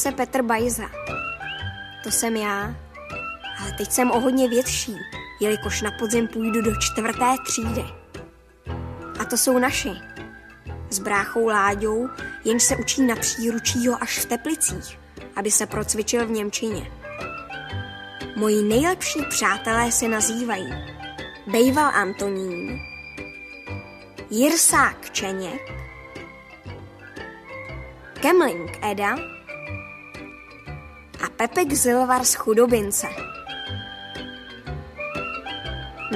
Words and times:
Se 0.00 0.12
Petr 0.12 0.42
Bajza. 0.42 0.90
To 2.04 2.10
jsem 2.10 2.36
já. 2.36 2.74
Ale 3.60 3.72
teď 3.78 3.90
jsem 3.90 4.10
o 4.10 4.20
hodně 4.20 4.48
větší, 4.48 4.96
jelikož 5.40 5.82
na 5.82 5.90
podzim 5.98 6.28
půjdu 6.28 6.62
do 6.62 6.76
čtvrté 6.76 7.34
třídy. 7.46 7.84
A 9.18 9.24
to 9.24 9.36
jsou 9.36 9.58
naši. 9.58 9.90
S 10.90 10.98
bráchou 10.98 11.46
Láďou, 11.46 12.08
jenž 12.44 12.62
se 12.62 12.76
učí 12.76 13.02
na 13.02 13.16
příručího 13.16 14.02
až 14.02 14.18
v 14.18 14.24
Teplicích, 14.24 14.98
aby 15.36 15.50
se 15.50 15.66
procvičil 15.66 16.26
v 16.26 16.30
Němčině. 16.30 16.92
Moji 18.36 18.62
nejlepší 18.62 19.18
přátelé 19.28 19.92
se 19.92 20.08
nazývají 20.08 20.72
Bejval 21.46 21.90
Antonín, 21.94 22.80
Jirsák 24.30 25.10
Čeněk, 25.10 25.72
Kemling 28.20 28.78
Eda 28.82 29.39
Pepek 31.40 31.72
Zilvar 31.72 32.24
z 32.24 32.34
Chudobince. 32.34 33.06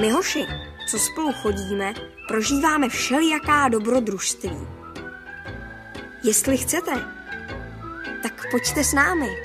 My 0.01 0.09
hoši, 0.11 0.45
co 0.89 0.99
spolu 0.99 1.33
chodíme, 1.33 1.93
prožíváme 2.27 2.89
všelijaká 2.89 3.69
dobrodružství. 3.69 4.67
Jestli 6.23 6.57
chcete, 6.57 6.91
tak 8.23 8.43
pojďte 8.51 8.83
s 8.83 8.93
námi. 8.93 9.44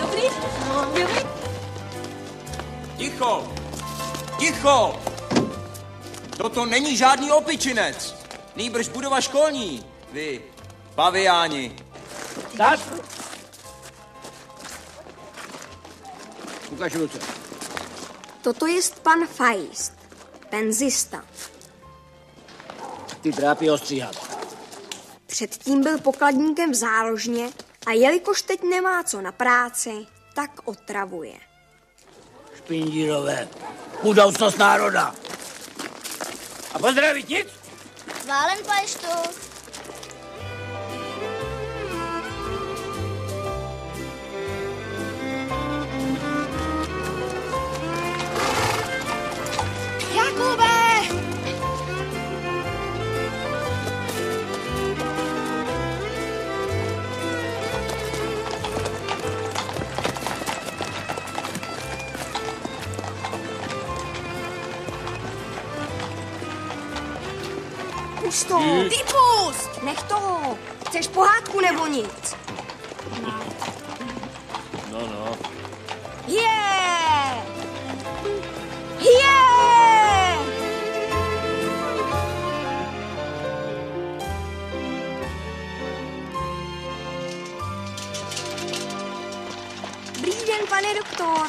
Dobrý? 0.00 0.22
No, 0.68 0.84
dobrý. 0.84 1.26
Ticho! 2.96 3.52
Ticho! 4.38 5.00
Toto 6.36 6.66
není 6.66 6.96
žádný 6.96 7.32
opičinec. 7.32 8.14
Nýbrž 8.56 8.88
budova 8.88 9.20
školní. 9.20 9.86
Vy, 10.12 10.42
paviáni. 10.94 11.76
Tak? 12.56 12.80
Ukaž 16.70 16.94
ruce. 16.94 17.18
Toto 18.42 18.66
je 18.66 18.80
pan 19.02 19.26
Feist, 19.26 19.92
penzista. 20.50 21.24
Ty 23.20 23.32
trápí 23.32 23.70
ostříhat. 23.70 24.16
Předtím 25.26 25.82
byl 25.82 25.98
pokladníkem 25.98 26.72
v 26.72 26.74
záložně 26.74 27.48
a 27.86 27.92
jelikož 27.92 28.42
teď 28.42 28.62
nemá 28.62 29.02
co 29.02 29.20
na 29.20 29.32
práci, 29.32 30.06
tak 30.34 30.50
otravuje. 30.64 31.38
Špindírové. 32.56 33.48
Budoucnost 34.02 34.58
národa. 34.58 35.14
A 36.74 36.78
pozdravit 36.78 37.28
nic? 37.28 37.48
Válen 38.26 38.58
pajštu. 38.66 39.06
Jakube! 50.14 50.81
To! 68.48 68.58
Vypust! 68.58 69.82
Nech 69.82 70.02
toho! 70.02 70.58
Chceš 70.88 71.08
pohádku 71.08 71.60
nebo 71.60 71.86
nic? 71.86 72.36
No, 74.92 75.00
no. 75.00 75.38
Yeah! 76.26 77.44
Yeah! 79.00 80.38
Dobrý 90.14 90.32
den, 90.46 90.66
pane 90.68 90.94
doktor. 90.94 91.46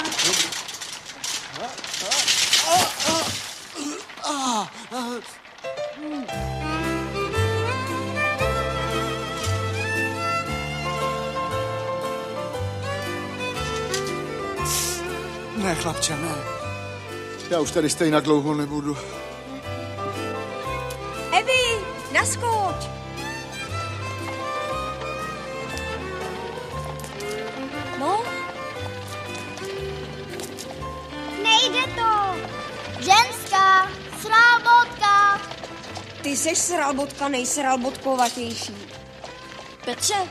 Ne, 15.73 15.79
chlapče, 15.81 16.15
ne. 16.17 16.35
Já 17.49 17.59
už 17.59 17.71
tady 17.71 17.89
stejně 17.89 18.21
dlouho 18.21 18.53
nebudu. 18.53 18.97
Evi, 21.31 21.85
naskoč! 22.11 22.75
No, 27.99 28.23
Nejde 31.43 31.83
to. 31.95 32.35
Ženská, 32.99 33.87
srábotka. 34.21 35.41
ty 36.21 36.37
seš 36.37 36.57
sralbotka 36.57 37.27
nejsralbotkovatější. 37.27 38.75
Petře, 39.85 40.27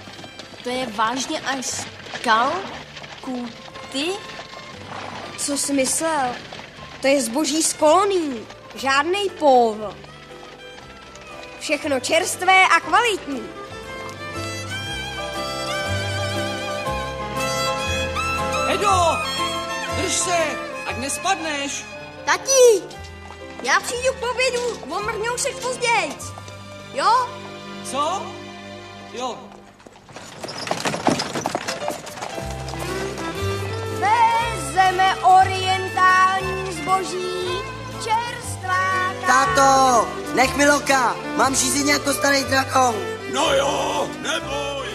to 0.64 0.68
je 0.70 0.86
vážně 0.86 1.40
až 1.40 1.86
kal? 2.24 2.52
Kuty? 3.20 4.06
Co 5.46 5.58
jsi 5.58 5.72
myslel? 5.72 6.34
To 7.00 7.06
je 7.06 7.22
zboží 7.22 7.62
z 7.62 7.72
kolonií. 7.72 8.46
Žádnej 8.74 9.30
pov. 9.30 9.76
Všechno 11.60 12.00
čerstvé 12.00 12.66
a 12.66 12.80
kvalitní. 12.80 13.42
Edo! 18.74 19.18
Drž 19.96 20.12
se, 20.12 20.38
ať 20.86 20.96
nespadneš. 20.96 21.84
Tati, 22.24 22.82
já 23.62 23.80
přijdu 23.80 24.12
k 24.12 24.30
obědu, 24.30 24.94
omrhnou 24.96 25.38
se 25.38 25.48
později. 25.50 26.16
Jo? 26.94 27.28
Co? 27.90 28.26
Jo, 29.12 29.38
Vezeme 34.72 35.16
orientální 35.16 36.72
zboží, 36.72 37.60
čerstvá 38.04 39.12
Táto, 39.26 40.08
nech 40.34 40.56
mi 40.56 40.70
loka, 40.70 41.16
mám 41.36 41.54
řízení 41.54 41.90
jako 41.90 42.12
starý 42.12 42.44
drakon. 42.44 42.94
No 43.32 43.54
jo, 43.54 44.08
neboj. 44.22 44.86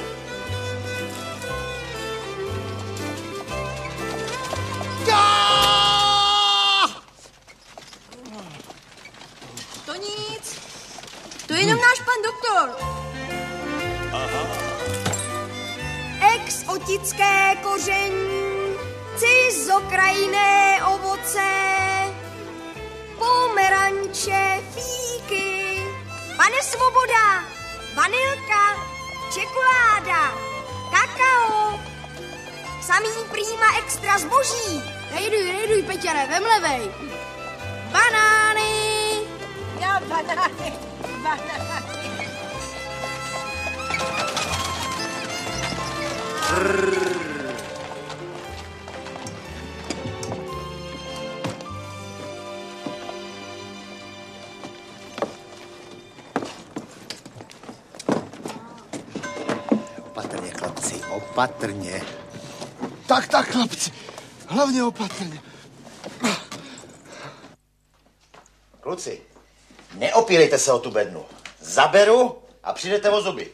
To 9.85 9.93
nic. 9.93 10.59
To 11.47 11.53
je 11.53 11.59
jenom 11.59 11.77
náš 11.77 11.99
pan 11.99 12.21
doktor. 12.25 12.87
Ex 16.35 16.63
otické 16.67 17.55
koření, 17.63 18.56
cizokrajné 19.47 20.83
ovoce, 20.83 21.51
pomeranče, 23.15 24.59
fíky, 24.75 25.81
pane 26.37 26.59
Svoboda, 26.63 27.47
vanilka, 27.95 28.75
čokoláda, 29.31 30.35
kakao, 30.91 31.79
samý 32.81 33.07
prýma 33.31 33.69
extra 33.79 34.17
zboží, 34.19 34.83
Rejduj, 35.15 35.51
rejduj, 35.51 35.83
Peťane, 35.87 36.27
vem 36.27 36.43
levej. 36.43 36.91
Banány! 37.91 38.71
Já 39.79 39.99
banány, 39.99 40.73
banány. 41.23 41.87
Opatrně, 46.47 47.06
opatrně. 61.37 62.01
Tak, 63.07 63.27
tak, 63.27 63.51
chlapci. 63.51 63.91
Hlavně 64.47 64.83
opatrně. 64.83 65.41
Kluci, 68.79 69.21
neopírejte 69.93 70.57
se 70.57 70.71
o 70.71 70.79
tu 70.79 70.91
bednu. 70.91 71.25
Zaberu 71.59 72.37
a 72.63 72.73
přijdete 72.73 73.09
o 73.09 73.21
zuby. 73.21 73.51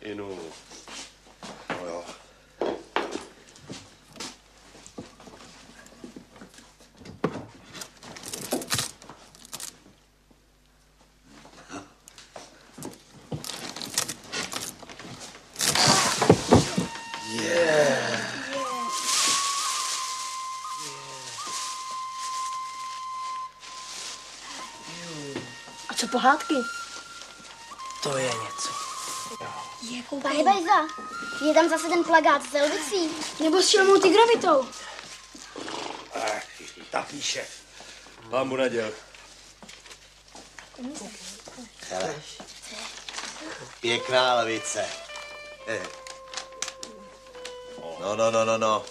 Inu. 0.00 0.38
No 1.68 1.86
jo. 1.86 2.04
A 25.88 25.94
co 25.94 26.08
pohádky? 26.20 26.54
To 28.02 28.18
je 28.18 28.30
něco. 28.30 28.68
Bye, 30.10 30.44
Bajza, 30.44 30.86
je 31.46 31.54
tam 31.54 31.68
zase 31.68 31.88
ten 31.88 32.04
plagát 32.04 32.42
s 32.50 32.54
Elvicí. 32.54 33.10
Nebo 33.40 33.62
s 33.62 33.68
šelmou 33.68 34.00
tigrovitou. 34.00 34.68
Ach, 36.14 36.42
ta 36.90 37.02
píše. 37.02 37.46
Mám 38.28 38.48
mu 38.48 38.56
naděl. 38.56 38.92
Hele. 41.88 42.22
Pěkná 43.80 44.34
levice. 44.34 44.86
Eh. 45.66 45.86
No, 48.00 48.16
no, 48.16 48.30
no, 48.30 48.44
no, 48.44 48.58
no. 48.58 48.84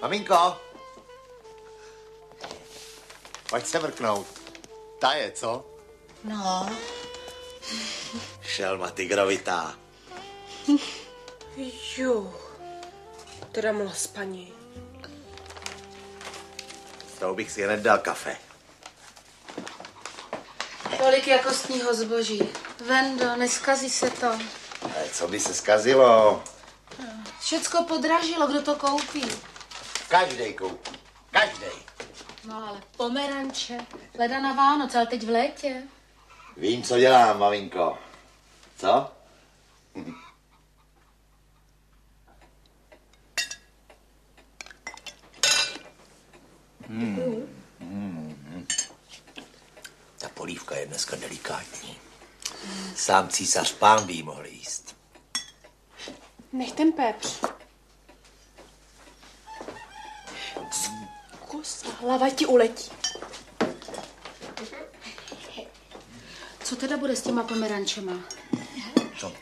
Maminko. 0.00 0.60
Pojď 3.50 3.66
se 3.66 3.78
vrknout. 3.78 4.41
Ta 5.02 5.12
je, 5.12 5.32
co? 5.32 5.64
No, 6.24 6.70
Šelma 8.42 8.90
tygrovitá. 8.90 9.74
Jo, 11.96 12.34
teda 13.52 13.72
mla 13.72 13.92
spaní. 13.92 14.52
S 17.16 17.18
tou 17.18 17.34
bych 17.34 17.50
si 17.50 17.62
hned 17.62 17.80
dal 17.80 17.98
kafe. 17.98 18.36
Tolik 20.98 21.26
jakostního 21.26 21.94
zboží. 21.94 22.48
Vendo, 22.86 23.36
neskazí 23.36 23.90
se 23.90 24.10
to. 24.10 24.26
Ale 24.82 25.08
co 25.12 25.28
by 25.28 25.40
se 25.40 25.54
zkazilo? 25.54 26.42
Všecko 27.40 27.84
podražilo, 27.84 28.46
kdo 28.46 28.62
to 28.62 28.76
koupí. 28.76 29.24
Každej 30.08 30.54
koupí. 30.54 30.90
Každej. 31.30 31.91
No 32.44 32.68
ale 32.68 32.82
pomeranče, 32.96 33.78
leda 34.18 34.40
na 34.40 34.52
Vánoce, 34.52 34.98
ale 34.98 35.06
teď 35.06 35.22
v 35.22 35.28
létě. 35.30 35.82
Vím, 36.56 36.82
co 36.82 36.98
dělám, 36.98 37.38
maminko. 37.38 37.98
Co? 38.78 39.10
Hmm. 46.88 47.48
Hmm. 47.80 48.66
Ta 50.18 50.28
polívka 50.28 50.76
je 50.76 50.86
dneska 50.86 51.16
delikátní. 51.16 51.96
Sám 52.96 53.28
císař 53.28 53.72
pán 53.72 54.06
by 54.06 54.22
mohl 54.22 54.46
jíst. 54.46 54.96
Nech 56.52 56.72
ten 56.72 56.92
pepř. 56.92 57.40
Kus, 61.52 61.84
hlava 62.00 62.30
ti 62.30 62.46
uletí. 62.46 62.90
Co 66.64 66.76
teda 66.76 66.96
bude 66.96 67.16
s 67.16 67.22
těma 67.22 67.42
pomerančema? 67.42 68.12
Co? 69.18 69.32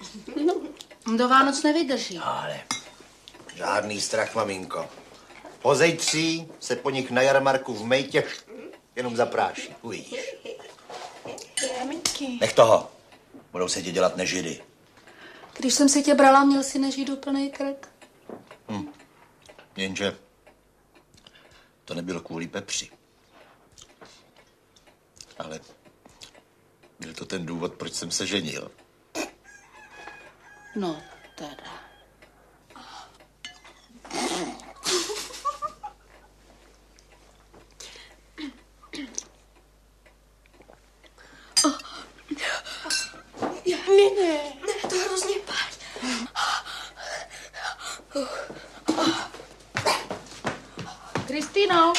Do 1.16 1.28
Vánoc 1.28 1.62
nevydrží. 1.62 2.18
Ale 2.18 2.60
žádný 3.54 4.00
strach, 4.00 4.34
maminko. 4.34 4.88
Po 5.62 5.74
zejtří 5.74 6.48
se 6.60 6.76
po 6.76 6.90
nich 6.90 7.10
na 7.10 7.22
jarmarku 7.22 7.74
v 7.74 7.84
mejtě 7.84 8.24
jenom 8.96 9.16
zapráší. 9.16 9.74
Uvidíš. 9.82 10.34
Maminky. 11.78 12.38
Nech 12.40 12.52
toho. 12.52 12.90
Budou 13.52 13.68
se 13.68 13.82
tě 13.82 13.92
dělat 13.92 14.16
nežidy. 14.16 14.62
Když 15.58 15.74
jsem 15.74 15.88
se 15.88 16.02
tě 16.02 16.14
brala, 16.14 16.44
měl 16.44 16.62
si 16.62 16.78
nežít 16.78 17.08
úplný 17.08 17.50
krk. 17.50 17.88
Hm. 18.68 18.88
Jenže 19.76 20.16
to 21.90 21.94
nebylo 21.94 22.20
kvůli 22.20 22.46
Pepři. 22.46 22.90
Ale 25.38 25.60
byl 27.00 27.14
to 27.14 27.26
ten 27.26 27.46
důvod, 27.46 27.74
proč 27.74 27.92
jsem 27.92 28.10
se 28.10 28.26
ženil. 28.26 28.70
No, 30.76 31.02
teda. 31.34 31.56
Ne, 43.88 44.10
ne, 44.16 44.52
ne, 44.66 44.90
to 44.90 44.96
hrozně 44.96 45.36
pálí. 45.46 45.80
Kristýno. 51.60 51.92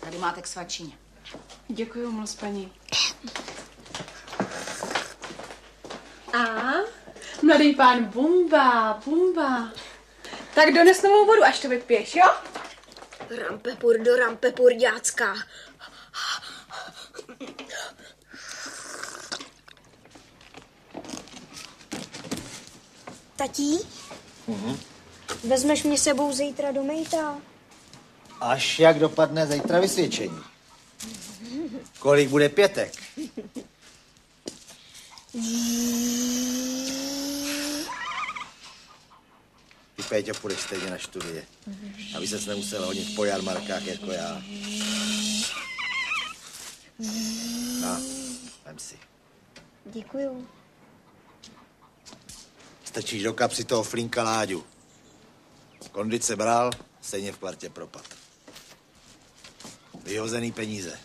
Tady 0.00 0.18
máte 0.18 0.42
k 0.42 0.46
svačině. 0.46 0.98
Děkuji 1.68 2.10
moc, 2.10 2.34
paní. 2.34 2.72
A? 6.32 6.44
Mladý 7.42 7.74
pán 7.74 8.04
Bumba, 8.04 9.00
Bumba. 9.04 9.72
Tak 10.54 10.74
dones 10.74 11.02
novou 11.02 11.26
vodu, 11.26 11.44
až 11.44 11.58
to 11.60 11.68
vypiješ, 11.68 12.14
jo? 12.16 12.30
Rampepur 13.48 13.98
do 13.98 14.16
rampepur, 14.16 14.72
děcka. 14.72 15.34
Tatí, 23.36 23.78
Mhm. 24.46 24.89
Vezmeš 25.44 25.82
mě 25.82 25.98
sebou 25.98 26.32
zítra 26.32 26.72
do 26.72 26.82
mejta? 26.82 27.40
Až 28.40 28.78
jak 28.78 28.98
dopadne 28.98 29.46
zítra 29.46 29.80
vysvědčení. 29.80 30.40
Kolik 31.98 32.28
bude 32.28 32.48
pětek? 32.48 32.92
Ty 39.96 40.02
Péťo 40.08 40.34
půjdeš 40.34 40.60
stejně 40.60 40.90
na 40.90 40.98
studie. 40.98 41.44
Aby 42.16 42.28
ses 42.28 42.46
nemusel 42.46 42.86
hodit 42.86 43.14
po 43.16 43.24
jarmarkách 43.24 43.86
jako 43.86 44.12
já. 44.12 44.42
No, 47.80 48.00
vem 48.64 48.78
si. 48.78 48.98
Děkuju. 49.84 50.46
Strčíš 52.84 53.22
do 53.22 53.32
kapsy 53.32 53.64
toho 53.64 53.82
flinka 53.82 54.22
Láďu. 54.22 54.64
Kondice 55.88 56.36
bral, 56.36 56.70
stejně 57.00 57.32
v 57.32 57.38
kvartě 57.38 57.70
propad. 57.70 58.04
Vyhozený 60.02 60.52
peníze. 60.52 61.00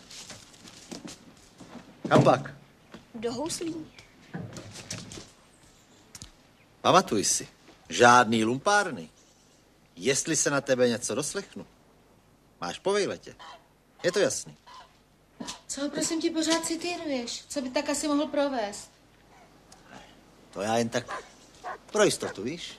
Kam 2.08 2.24
pak? 2.24 2.54
Do 3.14 3.32
houslí. 3.32 3.86
Pamatuj 6.80 7.24
si, 7.24 7.48
žádný 7.88 8.44
lumpárny. 8.44 9.10
jestli 9.96 10.36
se 10.36 10.50
na 10.50 10.60
tebe 10.60 10.88
něco 10.88 11.14
doslechnu, 11.14 11.66
máš 12.60 12.78
po 12.78 12.92
vejletě. 12.92 13.36
Je 14.02 14.12
to 14.12 14.18
jasný. 14.18 14.56
Co 15.66 15.80
ho 15.80 15.90
prosím 15.90 16.20
ti 16.20 16.30
pořád 16.30 16.64
citíruješ? 16.64 17.44
Co 17.48 17.60
by 17.60 17.70
tak 17.70 17.88
asi 17.88 18.08
mohl 18.08 18.26
provést? 18.26 18.90
To 20.52 20.60
já 20.60 20.76
jen 20.76 20.88
tak 20.88 21.22
pro 21.92 22.04
jistotu, 22.04 22.42
víš? 22.42 22.78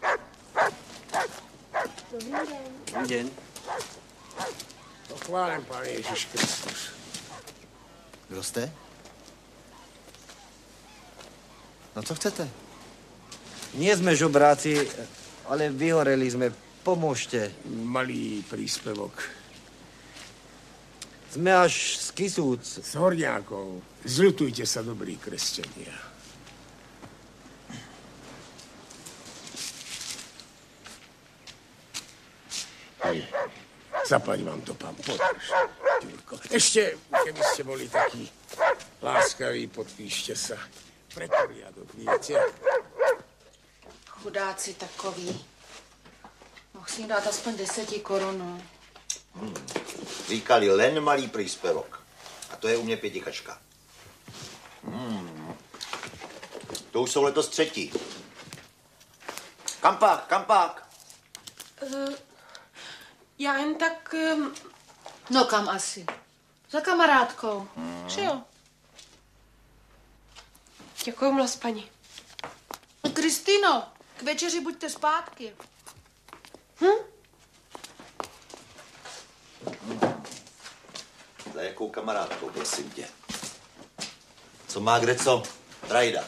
Dobrý 2.12 2.32
den. 2.32 2.48
Dobrý 2.94 3.08
den. 3.08 3.30
Pochválím, 5.08 5.66
pane 5.66 5.88
Ježíš 5.88 6.26
Kristus. 6.26 6.90
Kdo 8.30 8.44
jste? 8.44 8.72
No 11.96 12.04
co 12.04 12.16
chcete? 12.16 12.50
Nie 13.74 13.98
sme 13.98 14.16
žobráci, 14.16 14.88
ale 15.52 15.70
vyhoreli 15.70 16.32
sme. 16.32 16.54
Pomôžte. 16.84 17.52
Malý 17.68 18.40
príspevok. 18.48 19.12
Sme 21.36 21.52
až 21.52 22.00
z 22.00 22.08
Kisúc. 22.16 22.64
S 22.64 22.96
horňákov. 22.96 23.84
Zľutujte 24.08 24.64
sa, 24.64 24.80
dobrí 24.80 25.20
kresťania. 25.20 26.17
Hej, 33.08 33.24
zaplať 34.04 34.44
vám 34.44 34.62
to, 34.68 34.76
pán, 34.76 34.96
podrž. 35.00 35.48
Ďurko. 36.04 36.34
Ešte, 36.52 37.00
keby 37.08 37.42
ste 37.56 37.64
boli 37.64 37.88
takí 37.88 38.28
láskaví, 39.00 39.72
podpíšte 39.72 40.36
sa. 40.36 40.60
Pre 41.16 41.24
poriadok, 41.32 41.88
viete? 41.96 42.36
Chudáci 44.20 44.76
takový. 44.76 45.32
Mohl 46.76 46.88
si 46.88 47.02
jim 47.02 47.10
dát 47.10 47.28
aspoň 47.28 47.56
deseti 47.56 48.00
korun. 48.04 48.62
Říkali 50.28 50.70
len 50.70 51.00
malý 51.00 51.28
příspěvok. 51.28 52.04
A 52.52 52.56
to 52.56 52.68
je 52.68 52.78
u 52.78 52.84
mě 52.84 52.98
pětikačka. 52.98 53.60
Hmm. 54.84 55.56
To 56.92 57.02
už 57.02 57.12
jsou 57.12 57.24
letos 57.24 57.48
třetí. 57.48 57.92
Kampák, 59.80 60.28
kampák. 60.28 60.88
Uh, 61.82 62.14
já 63.40 63.58
jen 63.58 63.76
tak... 63.76 64.16
Um... 64.34 64.56
No 65.30 65.46
kam 65.46 65.70
asi? 65.70 66.06
Za 66.72 66.82
kamarádkou. 66.82 67.68
Hmm. 67.76 68.10
Že 68.10 68.24
jo? 68.24 68.42
Děkuji 71.04 71.32
moc, 71.32 71.56
paní. 71.56 71.92
Kristýno, 73.14 73.88
k 74.18 74.22
večeři 74.22 74.62
buďte 74.62 74.90
zpátky. 74.90 75.56
Hm? 76.82 77.08
Za 81.54 81.62
jakou 81.62 81.90
kamarádkou, 81.90 82.50
prosím 82.50 82.90
tě? 82.90 83.08
Co 84.68 84.80
má 84.80 85.00
kde 85.00 85.16
co? 85.16 85.44
Drajdat. 85.88 86.28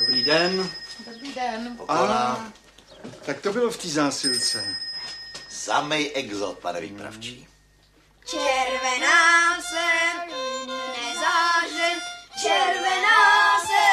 Dobrý 0.00 0.24
den. 0.24 0.70
Dobrý 1.06 1.34
den. 1.34 1.76
Poklona. 1.76 2.52
Tak 3.26 3.40
to 3.40 3.52
bylo 3.52 3.70
v 3.70 3.76
té 3.76 3.88
zásilce. 3.88 4.76
Samej 5.60 6.12
exot, 6.14 6.58
pane 6.58 6.80
výpravčí. 6.80 7.46
Červená 8.24 9.60
se 9.60 9.88
nezáře, 11.00 12.00
červená 12.42 13.58
se 13.60 13.84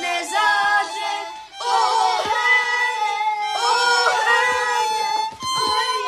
nezáře, 0.00 1.12
oheň, 1.60 3.00
oheň, 3.56 4.92
oheň 5.66 6.06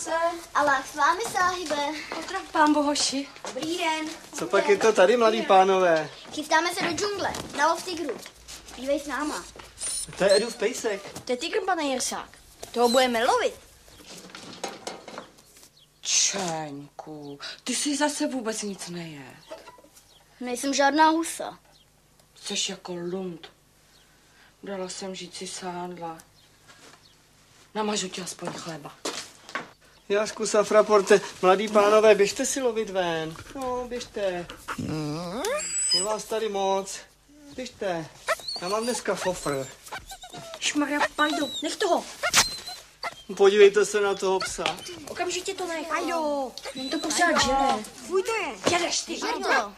se 0.00 0.14
Allah 0.54 0.86
s 0.86 0.94
vámi, 0.94 1.22
sáhibe. 1.32 1.76
Pozdrav, 2.14 2.42
pán 2.52 2.72
Bohoši. 2.72 3.28
Dobrý 3.46 3.78
den. 3.78 4.06
Co 4.34 4.46
pak 4.46 4.68
je 4.68 4.76
to 4.76 4.92
tady, 4.92 5.16
mladí 5.16 5.42
pánové? 5.42 6.10
Chystáme 6.34 6.74
se 6.74 6.84
do 6.84 6.92
džungle, 6.92 7.32
na 7.56 7.66
lov 7.66 7.82
tygru. 7.84 8.16
Dívej 8.76 9.00
s 9.00 9.06
náma. 9.06 9.44
To 10.18 10.24
je 10.24 10.36
Edův 10.36 10.56
pejsek. 10.56 11.20
To 11.24 11.32
je 11.32 11.36
tygr, 11.36 11.58
pane 11.66 11.82
Jirsák. 11.82 12.38
Toho 12.72 12.88
budeme 12.88 13.24
lovit. 13.24 13.54
Čeňku, 16.00 17.38
ty 17.64 17.74
si 17.74 17.96
zase 17.96 18.26
vůbec 18.26 18.62
nic 18.62 18.88
neje. 18.88 19.34
Nejsem 20.40 20.74
žádná 20.74 21.08
husa. 21.10 21.58
Jsi 22.34 22.72
jako 22.72 22.94
lund. 22.94 23.52
Dala 24.62 24.88
jsem 24.88 25.14
říci 25.14 25.46
sádla. 25.46 26.18
Namažu 27.74 28.08
ti 28.08 28.20
aspoň 28.22 28.52
chleba. 28.52 28.94
Jašku 30.08 30.46
Safraporte, 30.46 31.20
mladí 31.42 31.68
pánové, 31.68 32.14
běžte 32.14 32.46
si 32.46 32.60
lovit 32.60 32.90
ven. 32.90 33.36
No, 33.54 33.86
běžte. 33.88 34.46
Je 35.94 36.02
vás 36.02 36.24
tady 36.24 36.48
moc. 36.48 36.98
Běžte. 37.56 38.06
Já 38.62 38.68
mám 38.68 38.84
dneska 38.84 39.14
fofr. 39.14 39.66
Šmarja, 40.70 41.00
pajdu, 41.16 41.50
nech 41.62 41.76
toho. 41.76 42.04
Podívejte 43.36 43.84
se 43.84 44.00
na 44.00 44.14
toho 44.14 44.38
psa. 44.38 44.64
Okamžitě 45.08 45.54
to 45.54 45.66
nech. 45.66 45.92
Ajdo, 45.92 46.52
jen 46.74 46.90
to 46.90 46.98
pořád 46.98 47.42
žere. 47.42 47.84
Fuj 48.06 48.22
to 48.22 48.34
je. 48.34 48.72
Jedeš 48.72 49.00
ty. 49.00 49.18
To. 49.18 49.72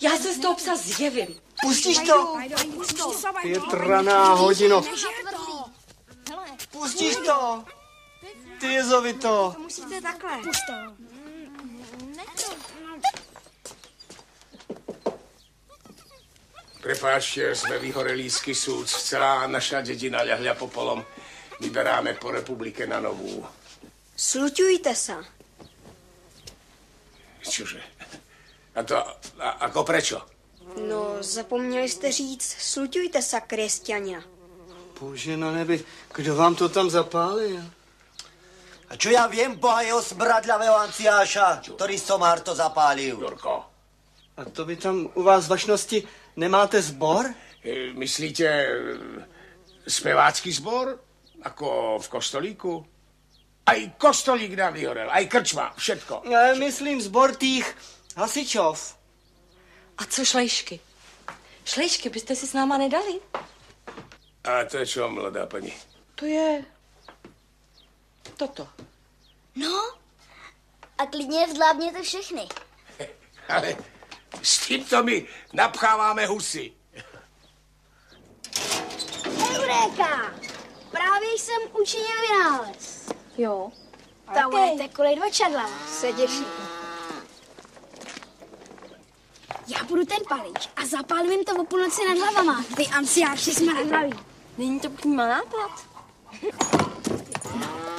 Já 0.00 0.18
se 0.18 0.34
z 0.34 0.38
toho 0.38 0.54
psa 0.54 0.76
zjevím. 0.76 1.40
Pustíš 1.60 1.98
to? 1.98 2.36
Větraná 3.42 4.34
hodino. 4.34 4.82
Pustíš 6.70 7.16
to? 7.16 7.64
Ty 8.60 8.66
jezovito. 8.66 9.52
To 9.56 9.62
musíte 9.62 10.00
takhle. 10.00 10.36
Pust 10.36 10.60
to. 10.66 11.06
Prepáčte, 16.86 17.54
jsme 17.54 17.78
vyhorelí 17.78 18.30
z 18.30 18.40
Kisúc. 18.40 18.90
Celá 18.90 19.46
naša 19.46 19.82
dědina 19.82 20.22
ľahľa 20.22 20.54
popolom. 20.54 21.02
Vyberáme 21.58 22.14
po 22.14 22.30
republike 22.30 22.86
na 22.86 23.02
novú. 23.02 23.42
Sluťujte 24.14 24.94
se. 24.94 25.18
Čože? 27.42 27.82
A 28.78 28.82
to, 28.86 29.02
a, 29.42 29.66
ako 29.66 29.82
prečo? 29.82 30.22
No, 30.88 31.16
zapomněli 31.20 31.88
jste 31.88 32.12
říct, 32.12 32.54
sluťujte 32.58 33.22
se, 33.22 33.40
křesťania. 33.40 34.22
Bože 35.00 35.36
na 35.36 35.50
nebi, 35.52 35.84
kdo 36.14 36.36
vám 36.36 36.54
to 36.54 36.68
tam 36.68 36.90
zapálil? 36.90 37.66
A 38.88 38.94
čo 38.94 39.10
ja 39.10 39.26
viem, 39.26 39.58
boha 39.58 39.82
jeho 39.82 39.98
smradľavého 39.98 40.78
anciáša, 40.86 41.66
ktorý 41.66 41.98
somár 41.98 42.46
to 42.46 42.54
zapálil? 42.54 43.18
Jurko. 43.18 43.66
A 44.38 44.44
to 44.44 44.62
vy 44.62 44.76
tam 44.78 45.10
u 45.18 45.22
vás 45.26 45.50
vašnosti 45.50 46.25
nemáte 46.36 46.82
zbor? 46.82 47.26
E, 47.64 47.92
Myslíte 47.92 48.44
e, 48.44 48.68
spevácky 49.88 50.52
zbor? 50.52 51.00
Ako 51.42 51.98
v 51.98 52.08
kostolíku? 52.08 52.86
Aj 53.66 53.78
kostolík 53.98 54.54
nám 54.54 54.72
vyhorel, 54.74 55.10
aj 55.10 55.26
krčma, 55.26 55.74
všetko. 55.76 56.22
Já 56.30 56.54
myslím 56.54 57.00
zbor 57.02 57.34
tých 57.36 57.76
hasičov. 58.16 58.94
A 59.98 60.04
co 60.04 60.24
šlejšky? 60.24 60.80
Šlejšky 61.64 62.08
byste 62.08 62.36
si 62.36 62.46
s 62.46 62.52
náma 62.52 62.78
nedali? 62.78 63.20
A 64.44 64.64
to 64.64 64.78
je 64.78 64.86
čo, 64.86 65.08
mladá 65.08 65.46
paní? 65.46 65.72
To 66.14 66.26
je... 66.26 66.64
Toto. 68.36 68.68
No, 69.56 69.94
a 70.98 71.06
klidně 71.06 71.48
zvládněte 71.48 72.02
všechny. 72.02 72.48
Ale 73.48 73.76
s 74.42 74.66
tímto 74.66 75.02
my 75.02 75.26
napcháváme 75.52 76.26
husy. 76.26 76.72
Euréka! 79.54 80.34
Právě 80.90 81.28
jsem 81.38 81.62
učinil 81.80 82.20
vynález. 82.28 83.08
Jo. 83.38 83.70
Ta 84.34 84.48
budete 84.48 84.88
kolej 84.88 85.16
dva 85.16 85.30
čadla. 85.30 85.70
Se 85.88 86.12
těší. 86.12 86.44
Já 89.66 89.84
budu 89.84 90.04
ten 90.04 90.18
palič 90.28 90.68
a 90.76 90.86
zapálím 90.86 91.32
jim 91.32 91.44
to 91.44 91.56
o 91.56 91.64
půlnoci 91.64 92.00
nad 92.08 92.18
hlavama. 92.18 92.64
Vy 92.76 92.86
anciáši 92.86 93.54
smradlaví. 93.54 94.12
Není 94.58 94.80
to 94.80 94.90
prýma 94.90 95.28
nápad? 95.28 95.70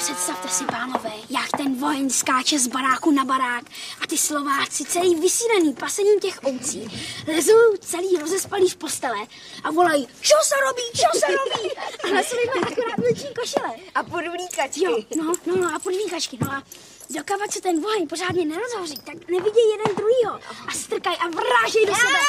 Představte 0.08 0.50
si, 0.50 0.66
pánové, 0.66 1.12
jak 1.30 1.52
ten 1.58 1.80
vojen 1.80 2.10
skáče 2.10 2.60
z 2.60 2.68
baráku 2.68 3.12
na 3.12 3.26
barák 3.26 3.64
a 4.02 4.08
ty 4.08 4.18
Slováci 4.18 4.84
celý 4.86 5.16
vysílený 5.16 5.74
pasením 5.74 6.20
těch 6.20 6.44
ovcí 6.44 7.02
lezou 7.36 7.78
celý 7.80 8.18
rozespalý 8.18 8.70
v 8.70 8.76
postele 8.76 9.18
a 9.64 9.72
volají, 9.72 10.08
čo 10.22 10.36
se 10.44 10.56
robí, 10.68 10.82
čo 10.96 11.20
se 11.20 11.26
robí. 11.28 11.72
A 12.04 12.08
na 12.16 12.24
sobě 12.24 12.46
má 12.46 12.68
akorát 12.68 12.98
vlčí 12.98 13.34
košile. 13.40 13.76
A 13.96 14.04
podvlíkačky. 14.04 14.84
Jo, 14.84 15.00
no, 15.18 15.34
no, 15.46 15.56
no 15.56 15.76
a 15.76 15.80
podvlíkačky, 15.80 16.38
no 16.42 16.52
a 16.52 16.64
dokávat 17.10 17.52
se 17.52 17.62
ten 17.62 17.82
vojen 17.82 18.08
pořádně 18.08 18.46
nerozhoří, 18.46 18.96
tak 18.96 19.16
nevidí 19.30 19.60
jeden 19.72 19.96
druhýho 19.96 20.40
a 20.68 20.72
strkají 20.72 21.18
a 21.18 21.28
vrážejí 21.28 21.86
do 21.86 21.96
sebe. 21.96 22.20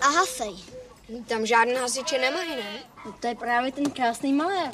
a 0.00 0.08
hasej. 0.08 0.73
Tam 1.26 1.46
žádné 1.46 1.80
hasiče 1.80 2.18
nemají, 2.18 2.50
ne? 2.56 2.78
No 3.06 3.12
to 3.12 3.26
je 3.26 3.34
právě 3.34 3.72
ten 3.72 3.90
krásný 3.90 4.32
malér. 4.32 4.70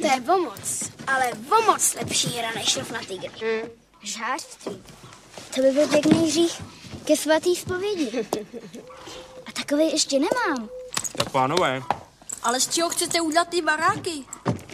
To 0.00 0.06
je 0.06 0.20
vomoc, 0.20 0.90
ale 1.06 1.30
vomoc 1.48 1.94
lepší 1.94 2.28
hra 2.28 2.50
než 2.54 2.68
šlov 2.68 2.90
na 2.90 3.00
tygr. 3.00 3.28
Hmm. 3.28 3.70
Žářství. 4.02 4.82
To 5.54 5.60
by 5.60 5.70
byl 5.70 5.88
pěkný 5.88 6.28
hřích 6.28 6.62
ke 7.04 7.16
svatý 7.16 7.56
zpovědi. 7.56 8.26
A 9.46 9.52
takový 9.52 9.90
ještě 9.92 10.18
nemám. 10.18 10.68
Tak 11.16 11.30
pánové. 11.30 11.82
Ale 12.42 12.60
z 12.60 12.68
čeho 12.68 12.88
chcete 12.88 13.20
udělat 13.20 13.48
ty 13.48 13.62
baráky? 13.62 14.24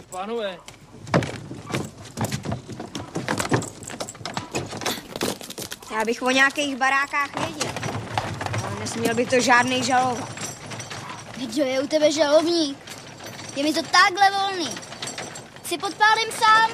Pánové. 0.09 0.57
Já 5.91 6.05
bych 6.05 6.21
o 6.21 6.29
nějakých 6.29 6.75
barákách 6.75 7.39
věděl. 7.39 7.71
Ale 8.63 8.79
nesměl 8.79 9.15
by 9.15 9.25
to 9.25 9.39
žádný 9.39 9.83
žalovat. 9.83 10.34
Kdo 11.37 11.63
je 11.63 11.79
u 11.81 11.87
tebe 11.87 12.11
žalovník? 12.11 12.77
Je 13.55 13.63
mi 13.63 13.73
to 13.73 13.81
takhle 13.81 14.31
volný. 14.31 14.69
Si 15.65 15.77
podpálím 15.77 16.31
sám. 16.31 16.71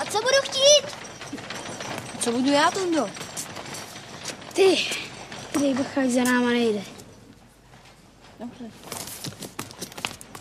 A 0.00 0.04
co 0.04 0.18
budu 0.18 0.36
chtít? 0.42 0.96
Co 2.20 2.32
budu 2.32 2.50
já, 2.50 2.70
Tundo? 2.70 3.10
Ty, 4.52 4.76
ty 5.58 5.74
bachaj 5.74 6.10
za 6.10 6.24
náma 6.24 6.48
nejde. 6.48 6.82
Dobře. 8.40 8.70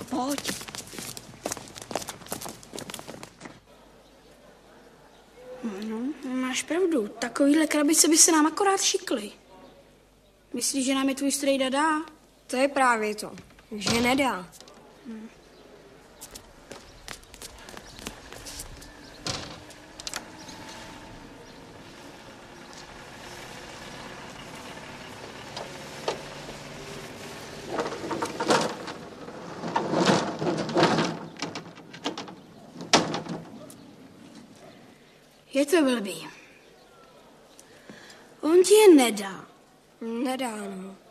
Pojď. 0.09 0.51
No, 5.63 5.97
máš 6.23 6.63
pravdu. 6.63 7.07
Takovýhle 7.07 7.67
krabice 7.67 8.07
by 8.07 8.17
se 8.17 8.31
nám 8.31 8.45
akorát 8.45 8.81
šikly. 8.81 9.31
Myslíš, 10.53 10.85
že 10.85 10.95
nám 10.95 11.09
je 11.09 11.15
tvůj 11.15 11.31
strejda 11.31 11.69
dá? 11.69 12.12
To 12.53 12.57
je 12.57 12.67
právě 12.67 13.15
to, 13.15 13.31
že 13.75 14.01
nedá. 14.01 14.47
Je 35.53 35.65
to 35.65 35.81
blbý. 35.81 36.27
On 38.41 38.63
ti 38.63 38.73
je 38.73 38.95
nedá. 38.95 39.45
Nedá, 40.01 40.55
no. 40.55 41.02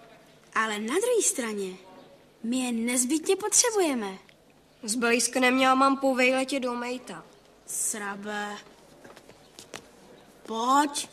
Ale 0.54 0.78
na 0.78 0.94
druhé 0.94 1.23
straně 1.23 1.76
my 2.42 2.56
je 2.56 2.73
nezbytně 2.73 3.37
potřebujeme. 3.37 4.18
S 4.82 4.94
blízko 4.94 5.40
neměla 5.40 5.75
mám 5.75 5.97
po 5.97 6.14
vejletě 6.14 6.61
do 6.61 6.75
Mejta. 6.75 7.25
Srabe. 7.66 8.56
Pojď. 10.47 11.08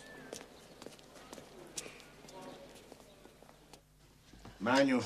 Máňo, 4.60 5.02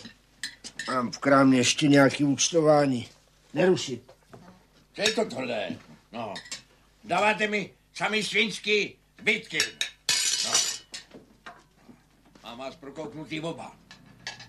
mám 0.88 1.12
v 1.12 1.18
krámě 1.20 1.58
ještě 1.58 1.88
nějaký 1.88 2.24
účtování. 2.24 3.10
Nerušit. 3.54 4.12
Co 4.94 5.02
je 5.02 5.14
to 5.14 5.26
tohle? 5.26 5.78
No, 6.12 6.34
dáváte 7.04 7.48
mi 7.48 7.74
sami 7.94 8.24
svinský 8.24 8.96
zbytky. 9.20 9.60
No. 10.46 10.52
Mám 12.44 12.58
vás 12.58 12.76
prokouknutý 12.76 13.42
oba. 13.42 13.83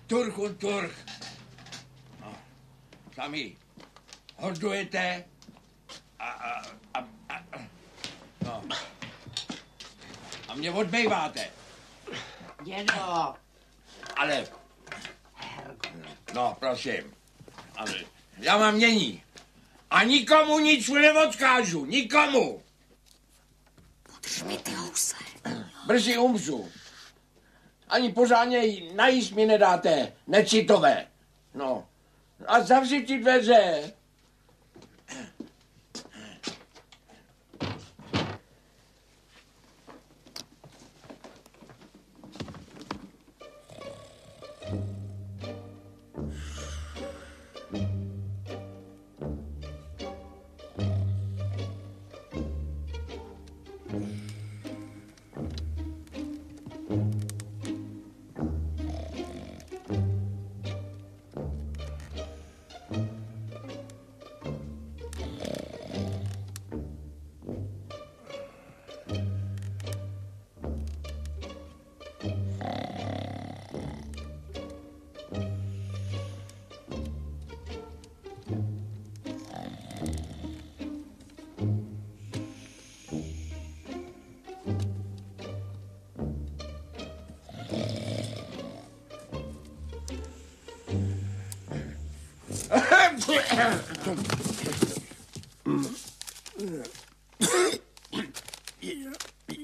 Turch 0.07 0.37
und 0.37 0.59
turch. 0.59 0.93
No. 2.21 2.35
Sami 3.15 3.57
hordujete 4.37 5.25
a, 6.19 6.25
a, 6.25 6.61
a, 6.93 6.99
a, 7.29 7.59
no. 8.43 8.63
a 10.47 10.55
mě 10.55 10.71
odbejváte. 10.71 11.49
Dědo. 12.63 12.93
Ale, 14.15 14.47
no 16.33 16.57
prosím, 16.59 17.13
ale 17.75 17.93
já 18.37 18.57
mám 18.57 18.75
mění. 18.75 19.23
A 19.89 20.03
nikomu 20.03 20.59
nic 20.59 20.87
neodkážu, 20.89 21.85
nikomu. 21.85 22.63
Podrž 24.03 24.43
mi 24.43 24.57
ty 24.57 24.71
housle. 24.71 25.19
Brzy 25.87 26.17
umřu. 26.17 26.71
Ani 27.95 28.11
pořádně 28.13 28.61
najíst 28.93 29.31
mi 29.31 29.45
nedáte, 29.45 30.13
necitové. 30.27 31.07
No. 31.53 31.85
A 32.47 32.61
zavři 32.61 33.01
ti 33.01 33.19
dveře. 33.19 33.93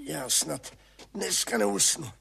Já 0.03 0.29
snad 0.29 0.71
dneska 1.13 1.57
neusnu. 1.57 2.11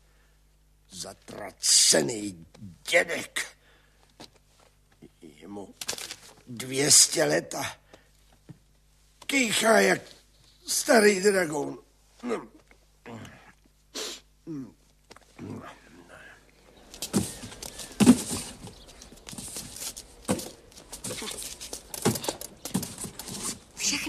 Zatracený 0.91 2.47
dědek. 2.91 3.57
Je 5.23 5.49
mu 5.49 5.75
dvěstě 6.47 7.25
let 7.25 7.55
a 7.55 7.77
kýchá 9.27 9.81
jak 9.81 10.03
starý 10.67 11.21
dragon. 11.21 11.79
No. 12.23 12.49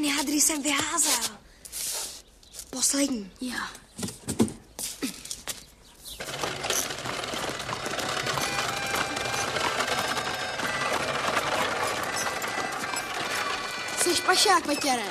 Všechny 0.02 0.18
hadry 0.18 0.42
jsem 0.42 0.62
vyházel. 0.62 1.38
Poslední. 2.70 3.32
Já. 3.42 3.70
Jsi 14.02 14.22
pašák, 14.22 14.66
Petěre. 14.66 15.04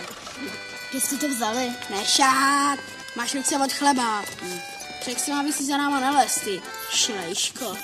Kde 0.91 1.01
jste 1.01 1.17
to 1.17 1.29
vzali? 1.29 1.73
Nešát. 1.91 2.79
Máš 3.17 3.35
ruce 3.35 3.57
od 3.57 3.73
chleba. 3.73 4.25
Hm. 4.43 4.59
Řekl 5.05 5.21
jsem, 5.21 5.35
aby 5.35 5.53
si 5.53 5.65
za 5.65 5.77
náma 5.77 6.01
nelez, 6.01 6.41
ty 6.41 6.63
šlejško. 6.91 7.77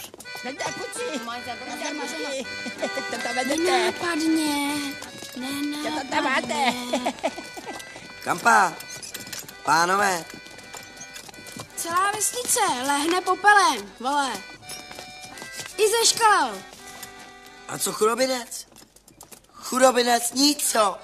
Nenápadně. 5.37 5.91
Nenápadně. 6.11 6.75
Kampa, 8.25 8.73
pánové, 9.65 10.25
Celá 11.77 12.11
vesnice 12.13 12.61
lehne 12.87 13.21
popelem, 13.21 13.93
vole. 14.01 14.33
I 15.79 15.83
ze 15.91 16.07
škol. 16.07 16.59
a 17.69 17.79
co 17.79 17.93
chudobinec? 17.93 18.67
Chudobinec 19.55 20.33
nic, 20.33 20.73
co? 20.73 20.99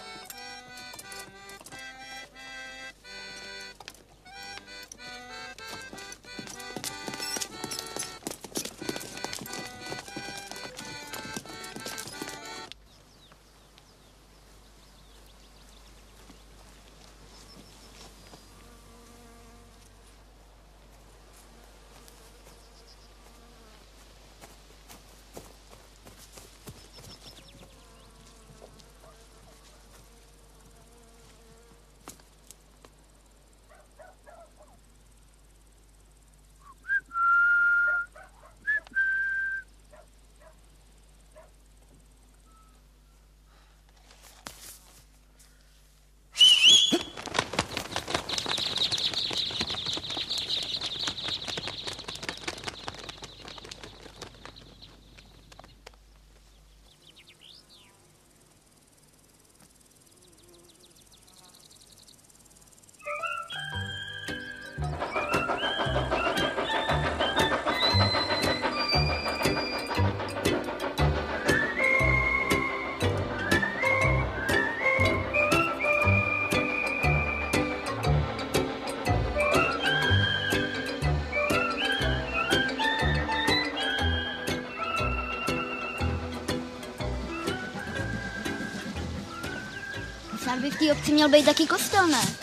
Té 90.83 90.93
obci 90.93 91.13
měl 91.13 91.29
být 91.29 91.45
taky 91.45 91.67
kostel, 91.67 92.07
ne? 92.07 92.37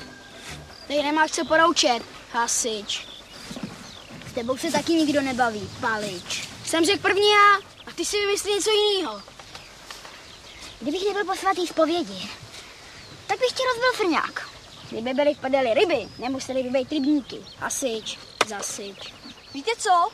Tady 0.87 1.03
nemáš 1.03 1.31
co 1.31 1.45
poroučet, 1.45 2.03
hasič. 2.31 3.07
S 4.29 4.33
tebou 4.33 4.57
se 4.57 4.71
taky 4.71 4.93
nikdo 4.93 5.21
nebaví, 5.21 5.69
palič. 5.81 6.47
Jsem 6.65 6.85
řekl 6.85 7.01
první 7.01 7.29
já 7.31 7.55
a 7.87 7.91
ty 7.95 8.05
si 8.05 8.19
vymyslí 8.19 8.53
něco 8.53 8.69
jiného. 8.71 9.21
Kdybych 10.79 11.07
nebyl 11.07 11.25
po 11.25 11.35
svatý 11.35 11.67
zpovědi, 11.67 12.29
tak 13.27 13.39
bych 13.39 13.51
ti 13.51 13.63
rozbil 13.73 13.93
frňák. 13.93 14.49
Kdyby 14.89 15.13
byly 15.13 15.35
prdeli 15.35 15.73
ryby, 15.73 16.09
nemuseli 16.17 16.63
by 16.63 16.69
být 16.69 16.91
rybníky. 16.91 17.45
Hasič, 17.57 18.19
zasyč. 18.47 19.13
Víte 19.53 19.71
co? 19.77 20.09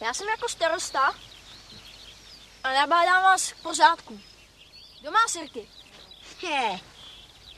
Já 0.00 0.14
jsem 0.14 0.28
jako 0.28 0.48
starosta 0.48 1.14
a 2.64 2.72
nabádám 2.72 3.22
vás 3.22 3.52
k 3.52 3.56
pořádku. 3.62 4.20
Doma 5.02 5.18
sirky. 5.28 5.68
He, 6.48 6.80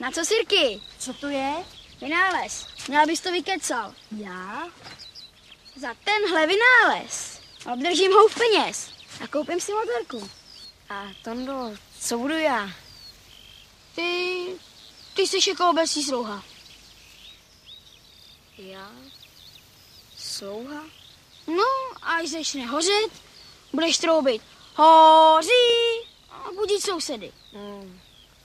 na 0.01 0.11
co 0.11 0.25
sirky? 0.25 0.81
Co 0.99 1.15
to 1.15 1.27
je? 1.29 1.55
Vynález. 2.01 2.67
Měla 2.89 3.07
bys 3.07 3.21
to 3.21 3.33
vykecal. 3.33 3.95
Já? 4.17 4.69
Za 5.77 5.95
tenhle 6.05 6.47
vynález 6.47 7.41
obdržím 7.73 8.13
houf 8.13 8.35
peněz 8.35 8.91
a 9.25 9.27
koupím 9.27 9.61
si 9.61 9.73
motorku. 9.73 10.31
A 10.91 11.05
Tondo, 11.25 11.71
co 12.01 12.19
budu 12.19 12.35
já? 12.35 12.71
Ty, 13.95 14.47
ty 15.15 15.23
jsi 15.23 15.51
jako 15.51 15.71
obecní 15.71 16.05
slouha. 16.05 16.43
Já? 18.59 18.91
Slouha? 20.19 20.85
No, 21.47 21.65
a 22.03 22.13
až 22.13 22.29
začne 22.29 22.67
hořet, 22.67 23.11
budeš 23.73 23.99
troubit. 23.99 24.43
Hoří! 24.75 26.07
A 26.31 26.53
budit 26.55 26.83
sousedy. 26.83 27.33
No, 27.53 27.85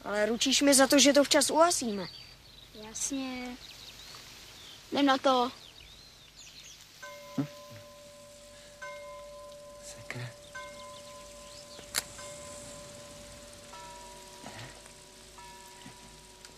ale 0.04 0.26
ručíš 0.26 0.62
mi 0.62 0.74
za 0.74 0.88
to, 0.88 1.00
že 1.00 1.14
to 1.14 1.24
včas 1.24 1.50
uhasíme. 1.50 2.06
Jasně. 2.88 3.58
Jdem 4.92 5.06
na 5.06 5.18
to. 5.18 5.52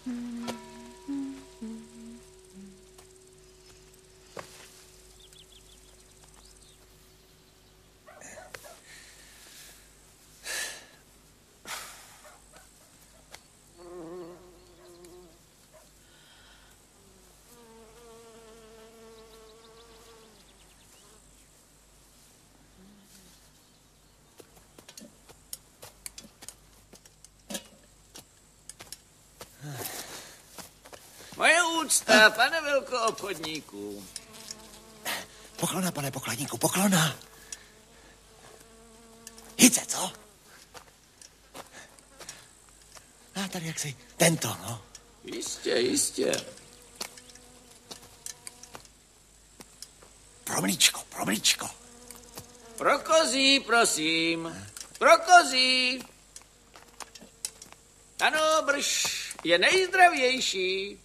Moje 0.06 0.10
úcta, 0.10 0.53
pane 32.36 32.62
velkoobchodníku. 32.62 34.08
Poklona, 35.56 35.92
pane 35.92 36.12
pokladníku, 36.12 36.58
poklona. 36.58 37.16
Hice, 39.58 39.82
co? 39.88 40.12
A 43.36 43.48
tady 43.48 43.68
jak 43.68 43.80
si 43.80 43.98
tento, 44.18 44.48
no. 44.48 44.82
Jistě, 45.24 45.70
jistě. 45.70 46.46
Pro 50.44 50.62
mlíčko, 50.62 51.04
pro 51.10 51.26
mlíčko. 51.26 51.70
Pro 52.78 53.00
kozí, 53.00 53.60
prosím. 53.60 54.68
Pro 54.98 55.18
kozí. 55.18 56.04
Ano, 58.20 58.62
brž 58.66 59.06
je 59.44 59.58
nejzdravější. 59.58 61.00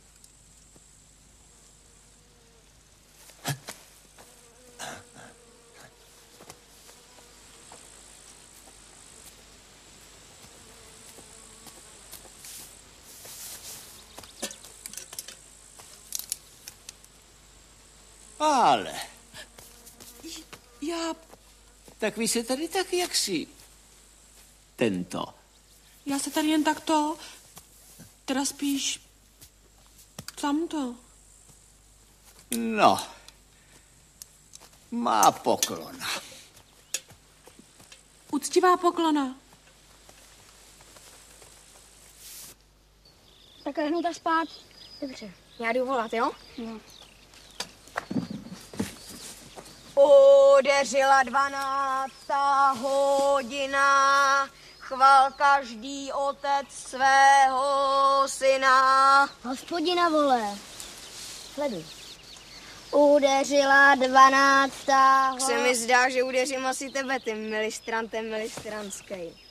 Ale 18.38 19.01
já, 20.81 21.14
tak 21.98 22.16
vy 22.16 22.29
se 22.29 22.42
tady 22.42 22.68
tak 22.68 22.92
jak 22.92 23.16
si 23.16 23.48
tento. 24.77 25.35
Já 26.07 26.18
se 26.18 26.31
tady 26.31 26.48
jen 26.48 26.64
takto, 26.64 27.18
teda 28.24 28.44
spíš 28.44 29.01
tamto. 30.40 30.94
No, 32.57 32.98
má 34.90 35.33
poklona. 35.33 36.09
Uctivá 38.33 38.77
poklona. 38.77 39.37
Tak 43.64 43.77
lehnu 43.77 44.01
a 44.11 44.14
spát. 44.14 44.48
Dobře, 45.01 45.33
já 45.59 45.72
jdu 45.72 45.87
volat, 45.87 46.12
jo? 46.12 46.33
No. 46.59 46.81
Udeřila 49.98 51.22
dvanáctá 51.22 52.70
hodina, 52.70 54.48
chval 54.78 55.30
každý 55.37 56.12
otec 56.12 56.66
svého 56.70 58.22
syna. 58.26 59.28
Hospodina 59.42 60.08
vole. 60.08 60.58
Sleduj. 61.54 61.84
Udeřila 62.92 63.94
dvanáctá 63.94 65.30
Tak 65.32 65.40
se 65.40 65.58
mi 65.58 65.74
zdá, 65.74 66.08
že 66.08 66.22
udeřím 66.22 66.66
asi 66.66 66.90
tebe, 66.90 67.20
ty 67.20 67.34
milistrantem 67.34 68.30
milistranský. 68.30 69.47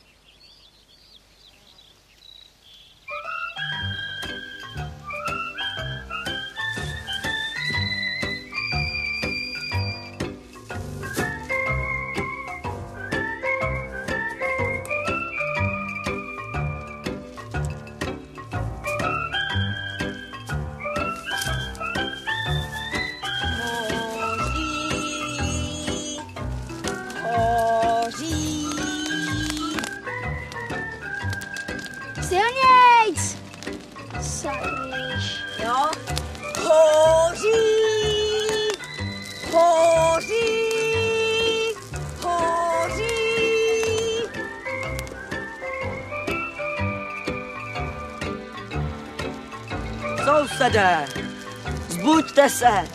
Zbuďte 52.38 52.50
se, 52.50 52.90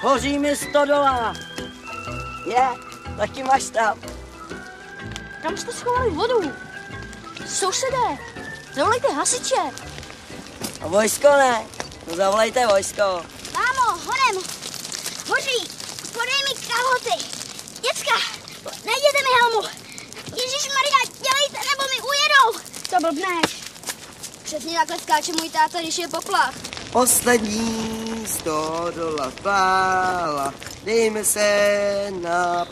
hoří 0.00 0.38
mi 0.38 0.56
stodola. 0.56 1.34
Je, 2.46 2.68
taky 3.16 3.42
máš 3.42 3.62
tam. 3.62 4.00
Kam 5.42 5.56
jste 5.56 5.72
schovali 5.72 6.10
vodu? 6.10 6.52
Sousedé, 7.48 8.18
zavolejte 8.74 9.12
hasiče. 9.12 9.62
A 10.80 10.86
vojsko 10.86 11.28
ne, 11.28 11.66
no 12.06 12.16
zavolejte 12.16 12.66
vojsko. 12.66 13.02
Mámo, 13.52 13.98
honem, 14.04 14.42
hoří, 15.28 15.68
podej 16.12 16.40
mi 16.48 16.66
kalhoty. 16.66 17.24
Děcka, 17.80 18.16
najděte 18.64 19.18
mi 19.22 19.30
helmu. 19.40 19.68
Ježíš 20.30 20.68
Maria, 20.68 21.00
dělejte, 21.04 21.68
nebo 21.70 21.82
mi 21.82 22.00
ujedou. 22.00 22.68
To 22.90 22.96
blbneš. 23.00 23.64
Přesně 24.44 24.78
takhle 24.78 24.98
skáče 24.98 25.32
můj 25.32 25.50
táta, 25.50 25.80
když 25.80 25.98
je 25.98 26.08
poplach. 26.08 26.54
Poslední 26.92 28.03
místo 28.24 28.90
dola 28.96 29.32
pála, 29.42 30.54
dejme 30.84 31.24
se 31.24 32.10
na. 32.20 32.66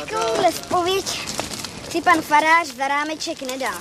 Takovouhle 0.00 0.52
zpověď 0.52 1.20
si 1.90 2.02
pan 2.02 2.22
farář 2.22 2.66
za 2.66 2.88
rámeček 2.88 3.42
nedá. 3.42 3.72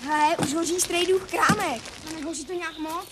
Hele, 0.00 0.36
už 0.36 0.54
hoří 0.54 0.80
strejdův 0.80 1.30
krámek. 1.30 1.82
No 2.04 2.20
nehoří 2.20 2.44
to 2.44 2.52
nějak 2.52 2.78
moc? 2.78 3.06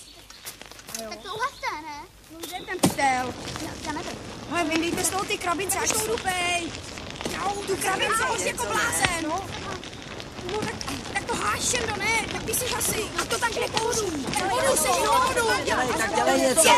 Jo. 1.03 1.07
Tak 1.11 1.19
to 1.19 1.35
uhaste, 1.35 1.67
ne? 1.83 2.01
No 2.33 2.39
kde 2.39 2.57
je 2.57 2.63
ten 2.63 2.79
ptel? 2.79 3.35
No. 3.95 4.03
Hele, 4.51 4.71
vyndejte 4.71 5.05
z 5.05 5.11
toho 5.11 5.25
ty 5.25 5.39
krabice, 5.39 5.79
až 5.79 5.89
jsou 5.89 6.07
dupej. 6.07 6.73
Jau, 7.33 7.63
tu 7.63 7.77
krabici 7.77 8.23
hoří 8.29 8.47
jako 8.47 8.67
blázen. 8.67 9.23
No. 9.23 9.41
No 10.53 10.59
tak, 10.59 10.75
tak 11.13 11.25
to 11.25 11.35
háš, 11.35 11.71
Šendo, 11.71 11.97
ne, 11.97 12.27
tak 12.33 12.43
ty 12.43 12.55
si 12.55 12.67
hasi. 12.75 13.05
No 13.17 13.25
to 13.25 13.39
tak 13.39 13.55
nepohodu. 13.55 14.11
Nepohodu 14.11 14.77
se. 14.77 14.89
Dělej, 15.65 15.89
tak 15.99 16.15
dělej 16.15 16.41
něco. 16.41 16.69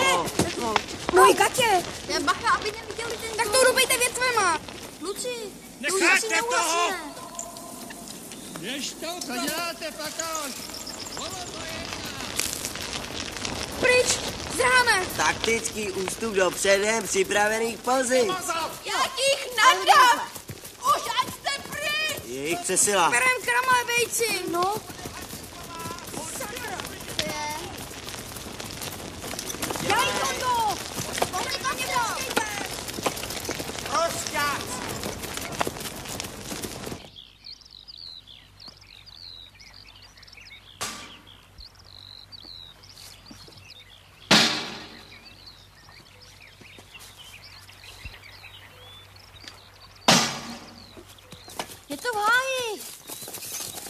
No 1.14 1.30
i 1.30 1.34
Katě. 1.34 1.82
Já 2.08 2.20
bacha, 2.20 2.54
aby 2.54 2.72
neviděli 2.72 3.16
ten... 3.16 3.36
Tak 3.36 3.48
to 3.48 3.64
dupejte 3.64 3.98
věcvema. 3.98 4.58
Luci, 5.00 5.34
Necháte 5.80 6.42
toho! 6.50 6.90
Běž 8.58 8.90
to, 8.92 9.06
co 9.26 9.32
děláte, 9.32 9.90
pakáš? 9.90 10.52
Pryč, 13.80 14.06
zráme. 14.56 15.06
Taktický 15.16 15.90
ústup 15.90 16.34
do 16.34 16.50
předem 16.50 17.06
připravených 17.08 17.78
pozic. 17.78 18.28
Jakých 18.84 19.48
nadám? 19.56 20.28
Už 20.96 21.02
ať 21.22 21.43
jste 22.34 22.40
pryč. 22.40 22.44
Je 22.44 22.48
jich 22.48 22.60
přesila. 22.60 23.10
Berem 23.10 23.42
kramové 23.44 23.84
vejci. 23.96 24.50
No. 24.52 24.74
Dělej 29.80 30.06
to! 30.40 30.74
Pojďte 31.32 31.58
tam 31.58 31.76
někdo! 31.76 32.00
Rozkaz! 33.92 34.64
Je 51.94 52.00
to 52.00 52.12
v 52.12 52.16
háji. 52.16 52.82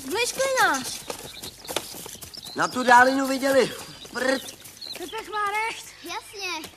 Zbližkli 0.04 0.42
nás. 0.62 1.00
Na 2.56 2.68
tu 2.68 2.82
dálinu 2.82 3.26
viděli. 3.26 3.72
Prd. 4.12 4.42
Pepek 4.98 5.28
má 5.32 5.44
recht. 5.50 5.86
Jasně. 6.02 6.70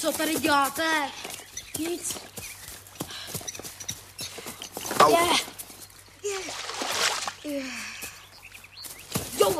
Co 0.00 0.12
tady 0.12 0.34
děláte? 0.34 1.10
Nic. 1.78 2.18
Au. 5.00 5.10
Je. 5.10 5.44
Je. 6.22 6.38
Je. 7.44 7.64
Jo. 9.38 9.58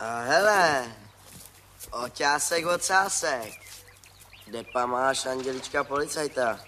A 0.00 0.22
hele, 0.38 0.86
oťásek 1.90 2.66
ocásek. 2.66 3.52
Kde 4.46 4.64
pa 4.72 4.86
máš 4.86 5.26
Andělička 5.26 5.84
policajta? 5.84 6.60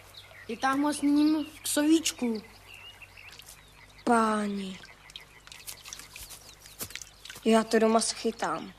Je 0.48 0.56
tam 0.56 0.92
s 0.92 1.02
ním 1.02 1.44
v 1.44 1.62
ksovíčku. 1.62 2.42
Páni. 4.04 4.78
Já 7.44 7.64
to 7.64 7.78
doma 7.78 8.00
schytám. 8.00 8.72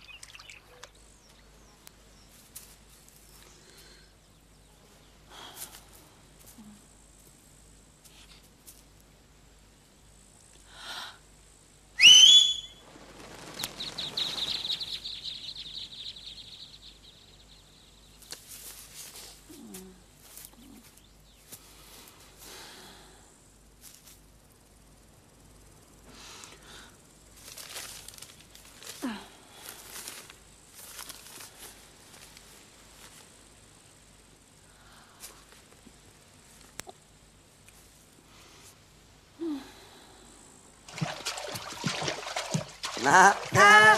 Na, 43.04 43.34
na. 43.52 43.98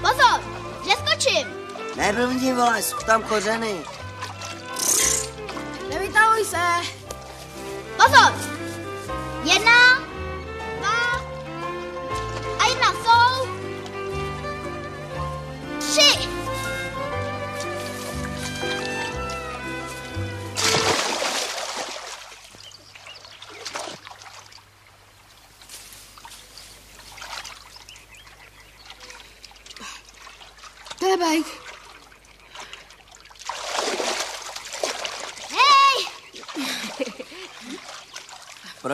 Pozor, 0.00 0.40
neskočím. 0.86 1.46
Neblbni, 1.96 2.52
vole, 2.52 2.82
jsou 2.82 2.96
tam 3.06 3.22
kořeny. 3.22 3.95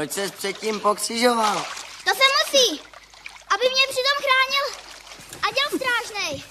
Proč 0.03 0.13
ses 0.13 0.31
předtím 0.31 0.81
pokřižoval? 0.81 1.67
to 2.05 2.11
se 2.11 2.25
musí, 2.39 2.81
aby 3.55 3.71
mě 3.71 3.83
přitom 3.89 4.17
chránil 4.25 4.67
Aděl 5.43 5.79
strážnej. 5.79 6.45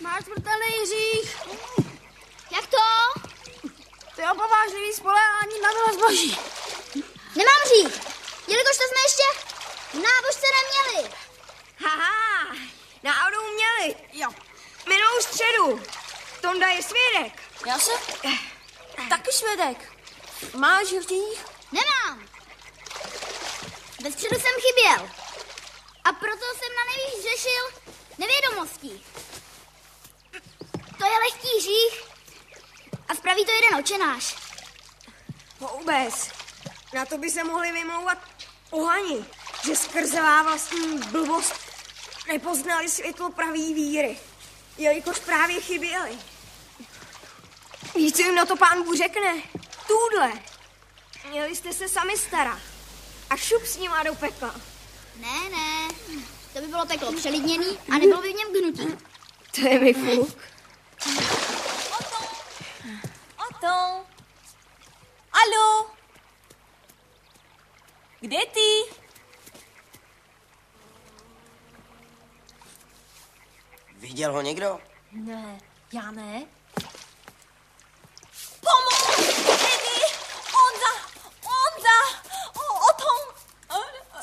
Máš 0.00 0.24
smrtelný 0.24 0.66
Jiřích. 0.80 1.36
Jak 2.50 2.66
to? 2.66 2.76
To 4.14 4.20
je 4.20 4.30
opovážlivý 4.32 4.92
spolehání 4.92 5.60
na 5.62 5.68
milost 5.72 6.00
boží. 6.00 6.38
Nemám 7.36 7.62
říct, 7.68 8.00
jelikož 8.48 8.76
to 8.76 8.84
jsme 8.84 9.00
ještě 9.06 9.24
v 9.90 9.94
nábožce 9.94 10.46
neměli. 10.58 11.14
Haha, 11.84 12.56
náhodou 13.02 13.42
měli. 13.52 13.96
Jo. 14.12 14.28
Minulou 14.88 15.20
středu. 15.20 15.82
Tonda 16.40 16.66
je 16.66 16.82
svědek. 16.82 17.42
Já 17.66 17.78
jsem 17.78 17.98
taky 19.08 19.32
svědek. 19.32 19.92
Máš 20.54 20.90
Jiřích? 20.90 21.44
Nemám. 21.72 22.27
Ve 24.02 24.12
středu 24.12 24.34
jsem 24.40 24.52
chyběl. 24.60 25.10
A 26.04 26.12
proto 26.12 26.44
jsem 26.58 26.72
na 26.76 26.84
nejvíc 26.96 27.22
řešil 27.22 27.92
nevědomostí. 28.18 29.04
To 30.98 31.04
je 31.04 31.18
lehký 31.18 31.48
hřích 31.58 32.02
a 33.08 33.14
spraví 33.14 33.44
to 33.44 33.50
jeden 33.50 33.74
očenáš. 33.80 34.36
Vůbec. 35.60 36.30
Na 36.94 37.06
to 37.06 37.18
by 37.18 37.30
se 37.30 37.44
mohli 37.44 37.72
vymlouvat 37.72 38.18
pohani, 38.70 39.24
že 39.64 39.76
skrzevá 39.76 40.42
vlastní 40.42 40.98
blbost 40.98 41.54
nepoznali 42.28 42.88
světlo 42.88 43.30
pravý 43.30 43.74
víry, 43.74 44.18
jelikož 44.78 45.18
právě 45.18 45.60
chyběli. 45.60 46.18
Víš, 47.94 48.12
co 48.12 48.22
jim 48.22 48.34
na 48.34 48.46
to 48.46 48.56
pán 48.56 48.82
Bůh 48.82 48.96
řekne? 48.96 49.42
Tůdle. 49.86 50.32
Měli 51.30 51.56
jste 51.56 51.72
se 51.72 51.88
sami 51.88 52.16
starat. 52.16 52.77
A 53.30 53.36
šup 53.36 53.62
s 53.64 53.76
nima 53.78 54.02
do 54.02 54.14
pekla. 54.14 54.54
Ne, 55.16 55.50
ne. 55.50 55.88
To 56.52 56.60
by 56.60 56.66
bylo 56.66 56.86
peklo 56.86 57.12
přelidněný 57.12 57.78
a 57.90 57.98
nebylo 57.98 58.22
by 58.22 58.32
v 58.32 58.36
něm 58.36 58.52
gnutí. 58.52 59.04
To 59.54 59.60
je 59.60 59.80
mi 59.80 59.94
fuk. 59.94 60.38
Oto. 63.48 64.04
Alo. 65.32 65.90
Kde 68.20 68.38
ty? 68.52 68.96
Viděl 73.96 74.32
ho 74.32 74.42
někdo? 74.42 74.80
Ne, 75.12 75.60
já 75.92 76.10
ne. 76.10 76.57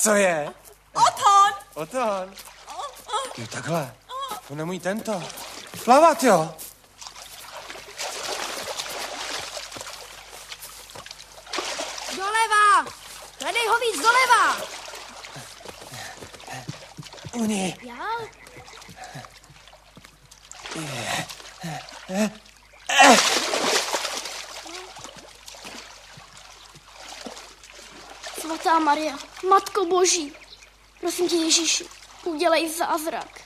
Co 0.05 0.15
je? 0.15 0.53
Oton! 0.93 1.53
Oton. 1.73 2.33
Jo, 3.37 3.47
takhle. 3.47 3.95
To 4.47 4.55
nemůj 4.55 4.79
tento. 4.79 5.23
Plavat, 5.83 6.23
jo? 6.23 6.55
Doleva! 12.17 12.85
Hledej 13.41 13.67
ho 13.67 13.79
víc 13.79 14.01
doleva! 14.01 14.57
Uni. 17.33 17.77
Já? 17.83 18.05
Maria, 28.79 29.17
Matko 29.49 29.85
Boží, 29.85 30.33
prosím 30.99 31.29
tě 31.29 31.35
Ježíši, 31.35 31.85
udělej 32.23 32.69
zázrak. 32.69 33.41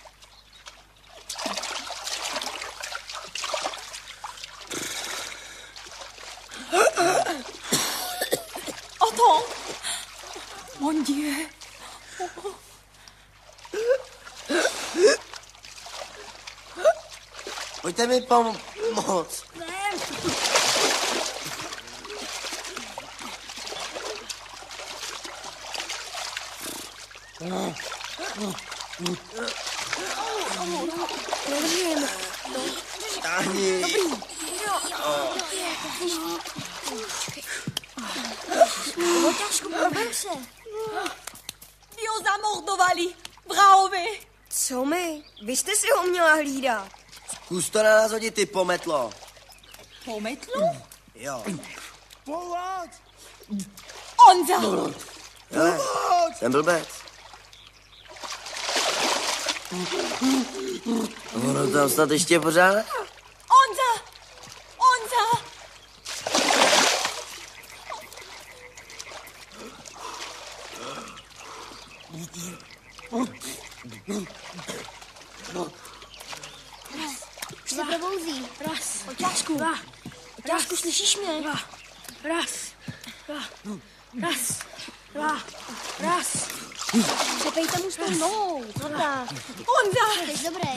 Oton! 9.00 9.44
Mon 10.80 11.04
Dieu! 11.04 11.50
Pojďte 17.82 18.08
mi 18.08 18.22
pomoct. 18.22 19.44
Nevím. 27.40 27.76
Táhni. 33.22 33.84
Oťášku, 39.30 39.70
prober 39.70 40.14
se. 40.14 40.28
Vy 41.96 42.06
ho 42.08 42.24
zamordovali, 42.24 43.14
vrahové. 43.50 44.04
Co 44.50 44.86
my? 44.86 45.24
Vy 45.46 45.58
jste 45.58 45.76
si 45.76 45.88
ho 45.98 46.04
měla 46.04 46.34
hlídat. 46.34 46.88
Zkus 47.34 47.70
to 47.70 47.84
na 47.84 47.90
nás 47.90 48.12
hodit, 48.12 48.34
ty 48.34 48.46
pometlo. 48.46 49.12
Pometlo? 50.06 50.62
Jo. 51.16 51.44
Pomoc! 52.24 52.90
Onza! 54.30 54.60
Hele, 55.52 55.80
jsem 56.38 56.52
blbec. 56.52 56.99
Ono 61.34 61.72
tam 61.72 61.90
snad 61.90 62.12
ještě 62.12 62.40
pořád? 62.40 62.76
Onza! 63.60 64.04
Onza! 64.78 65.44
Už 77.66 77.72
se 77.72 77.86
probouzí. 77.86 78.48
Raz. 78.68 79.08
Oťášku. 79.10 79.58
Dva. 79.58 79.74
Oťášku, 80.40 80.76
slyšíš 80.76 81.18
mě? 81.18 81.42
Dva. 81.42 81.60
Raz. 82.24 82.52
Dva. 83.28 83.44
Raz. 84.22 84.60
Dva. 85.14 85.44
Raz. 86.00 86.59
Přepejte 87.40 87.78
mu 87.78 87.92
s 87.92 87.96
tou 87.96 88.10
nohou. 88.10 88.64
Dobrá. 88.84 89.28
Onza! 89.60 90.34
Jsi 90.36 90.44
dobrý. 90.44 90.70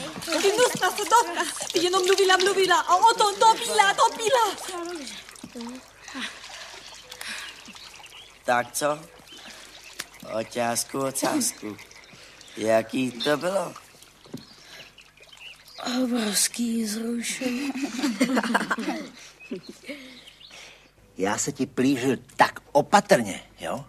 Ty 0.43 0.51
hnusná 0.51 0.91
sodovka! 0.91 1.45
Ty 1.73 1.79
jenom 1.79 2.03
mluvila, 2.07 2.37
mluvila 2.37 2.81
a 2.81 2.95
o 2.97 3.15
tom 3.15 3.35
topila, 3.35 3.95
topila! 3.95 4.57
Tak 8.45 8.73
co? 8.73 8.99
Oťázku, 10.39 10.99
ocásku. 11.07 11.77
Jaký 12.57 13.13
to 13.13 13.37
bylo? 13.37 13.75
Obrovský 16.05 16.87
zrušení. 16.87 17.73
Já 21.19 21.39
se 21.39 21.53
ti 21.53 21.67
plížil 21.67 22.17
tak 22.37 22.61
opatrně, 22.73 23.43
jo? 23.61 23.85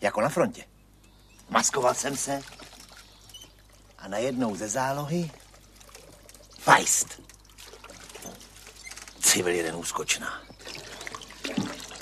Jako 0.00 0.20
na 0.20 0.28
frontě. 0.28 0.64
Maskoval 1.48 1.94
jsem 1.94 2.16
se 2.16 2.42
a 3.98 4.08
najednou 4.08 4.56
ze 4.56 4.68
zálohy 4.68 5.30
Feist. 6.58 7.20
Civil 9.20 9.54
jeden 9.54 9.76
úskočná. 9.76 10.42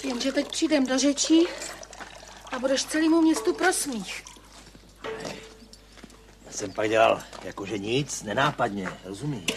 Jenže 0.05 0.33
teď 0.33 0.49
přijdem 0.49 0.87
do 0.87 0.99
řečí 0.99 1.47
a 2.53 2.59
budeš 2.59 2.85
celému 2.85 3.23
městu 3.23 3.55
prosmích. 3.55 4.25
Já 6.47 6.53
jsem 6.53 6.73
pak 6.73 6.89
dělal 6.89 7.23
jakože 7.43 7.79
nic, 7.79 8.23
nenápadně, 8.23 8.89
rozumíš? 9.05 9.51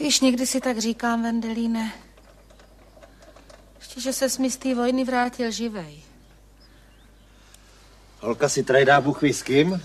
Víš, 0.00 0.20
někdy 0.20 0.46
si 0.46 0.60
tak 0.60 0.78
říkám, 0.78 1.22
Vendelíne. 1.22 1.92
Ještě, 3.96 4.00
že 4.00 4.28
se 4.28 4.42
mi 4.42 4.50
z 4.50 4.56
té 4.56 4.74
vojny 4.74 5.04
vrátil 5.04 5.50
živej. 5.50 6.02
Holka 8.20 8.48
si 8.48 8.62
trajdá 8.62 9.00
Bůh 9.00 9.22
ví 9.22 9.32
s 9.32 9.42
kým. 9.42 9.82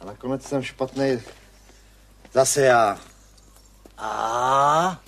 A 0.00 0.04
nakonec 0.04 0.42
jsem 0.42 0.62
špatný 0.62 1.22
zase 2.32 2.62
já. 2.62 3.00
A 3.96 5.00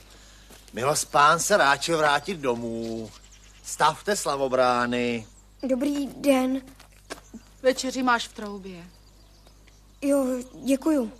milost 0.72 1.10
pán 1.10 1.40
se 1.40 1.56
ráčil 1.56 1.98
vrátit 1.98 2.38
domů. 2.38 3.10
Stavte 3.64 4.16
slavobrány. 4.16 5.26
Dobrý 5.62 6.06
den. 6.06 6.62
Večeři 7.62 8.02
máš 8.02 8.28
v 8.28 8.32
troubě. 8.32 8.84
Jo, 10.02 10.26
děkuju. 10.64 11.12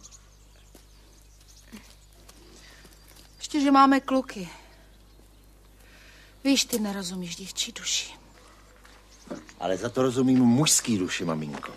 Ještě, 3.39 3.61
že 3.61 3.71
máme 3.71 4.01
kluky. 4.01 4.49
Víš, 6.45 6.65
ty 6.65 6.79
nerozumíš 6.79 7.37
dívčí 7.37 7.73
duši. 7.73 8.13
Ale 9.59 9.77
za 9.77 9.89
to 9.89 10.03
rozumím 10.03 10.39
mužský 10.39 10.99
duši, 10.99 11.25
maminko. 11.25 11.73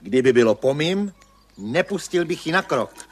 Kdyby 0.00 0.32
bylo 0.32 0.54
po 0.54 0.74
mým, 0.74 1.12
nepustil 1.58 2.24
bych 2.24 2.46
ji 2.46 2.52
na 2.52 2.62
krok. 2.62 3.08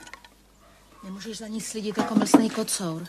Nemůžeš 1.05 1.39
za 1.39 1.47
ní 1.47 1.61
slidit 1.61 1.99
jako 1.99 2.15
mlsný 2.15 2.51
kocour. 2.51 3.07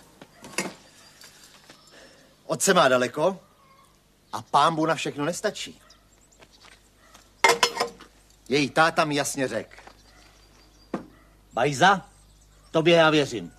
Otce 2.46 2.74
má 2.74 2.88
daleko 2.88 3.40
a 4.34 4.42
pámbu 4.42 4.86
na 4.86 4.96
všechno 4.96 5.26
nestačí. 5.26 5.82
Její 8.50 8.70
táta 8.70 9.06
mi 9.06 9.16
jasně 9.16 9.48
řekl. 9.48 9.76
Bajza, 11.54 12.10
tobě 12.72 12.96
já 12.96 13.10
věřím. 13.10 13.54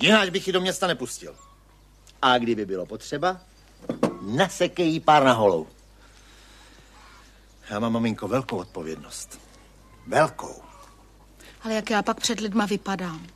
Jinak 0.00 0.30
bych 0.30 0.46
ji 0.46 0.52
do 0.52 0.60
města 0.60 0.86
nepustil. 0.86 1.36
A 2.22 2.38
kdyby 2.38 2.66
bylo 2.66 2.86
potřeba, 2.86 3.40
nasekej 4.26 4.88
jí 4.88 5.00
pár 5.00 5.24
na 5.24 5.32
holou. 5.32 5.66
Já 7.70 7.78
mám, 7.78 7.92
maminko, 7.92 8.28
velkou 8.28 8.56
odpovědnost. 8.56 9.40
Velkou. 10.06 10.62
Ale 11.62 11.74
jak 11.74 11.90
já 11.90 12.02
pak 12.02 12.20
před 12.20 12.40
lidma 12.40 12.66
vypadám. 12.66 13.26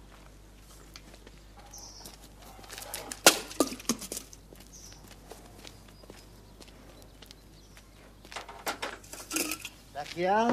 Tak 9.92 10.16
já... 10.16 10.48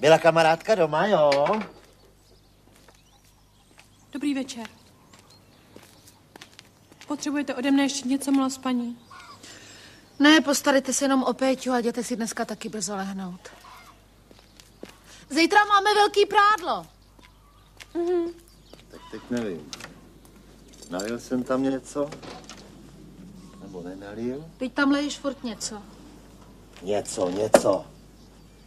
Byla 0.00 0.18
kamarádka 0.18 0.74
doma, 0.74 1.06
jo? 1.06 1.46
Dobrý 4.12 4.34
večer. 4.34 4.81
Potřebujete 7.12 7.54
ode 7.54 7.70
mne 7.70 7.82
ještě 7.82 8.08
něco, 8.08 8.32
milá 8.32 8.48
paní? 8.62 8.98
Ne, 10.18 10.40
postarejte 10.40 10.92
se 10.92 11.04
jenom 11.04 11.22
o 11.22 11.32
Péťu 11.32 11.72
a 11.72 11.78
jděte 11.78 12.04
si 12.04 12.16
dneska 12.16 12.44
taky 12.44 12.68
brzo 12.68 12.96
lehnout. 12.96 13.48
Zítra 15.30 15.64
máme 15.64 15.94
velký 15.94 16.26
prádlo. 16.26 16.86
Mhm. 17.94 18.32
Tak 18.90 19.00
teď 19.10 19.20
nevím. 19.30 19.70
Nalil 20.90 21.20
jsem 21.20 21.42
tam 21.42 21.62
něco? 21.62 22.10
Nebo 23.62 23.82
nenalil? 23.82 24.44
Teď 24.58 24.72
tam 24.72 24.90
leješ 24.90 25.18
furt 25.18 25.44
něco. 25.44 25.82
Něco, 26.82 27.30
něco. 27.30 27.86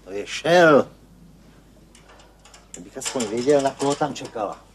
To 0.03 0.11
je 0.11 0.27
šel. 0.27 0.87
Kdybych 2.71 2.97
aspoň 2.97 3.25
věděl, 3.25 3.61
na 3.61 3.71
koho 3.71 3.95
tam 3.95 4.13
čekala. 4.13 4.65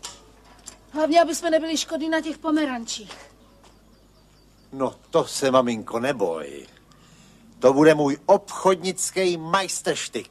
Hlavně, 0.93 1.23
aby 1.23 1.35
jsme 1.35 1.51
nebyli 1.51 1.77
škodní 1.77 2.09
na 2.09 2.21
těch 2.21 2.39
pomerančích. 2.39 3.30
No 4.73 4.95
to 5.11 5.25
se, 5.25 5.51
maminko, 5.51 6.01
neboj. 6.01 6.67
To 7.59 7.73
bude 7.73 7.95
můj 7.95 8.19
obchodnický 8.27 9.37
majsterštyk. 9.37 10.31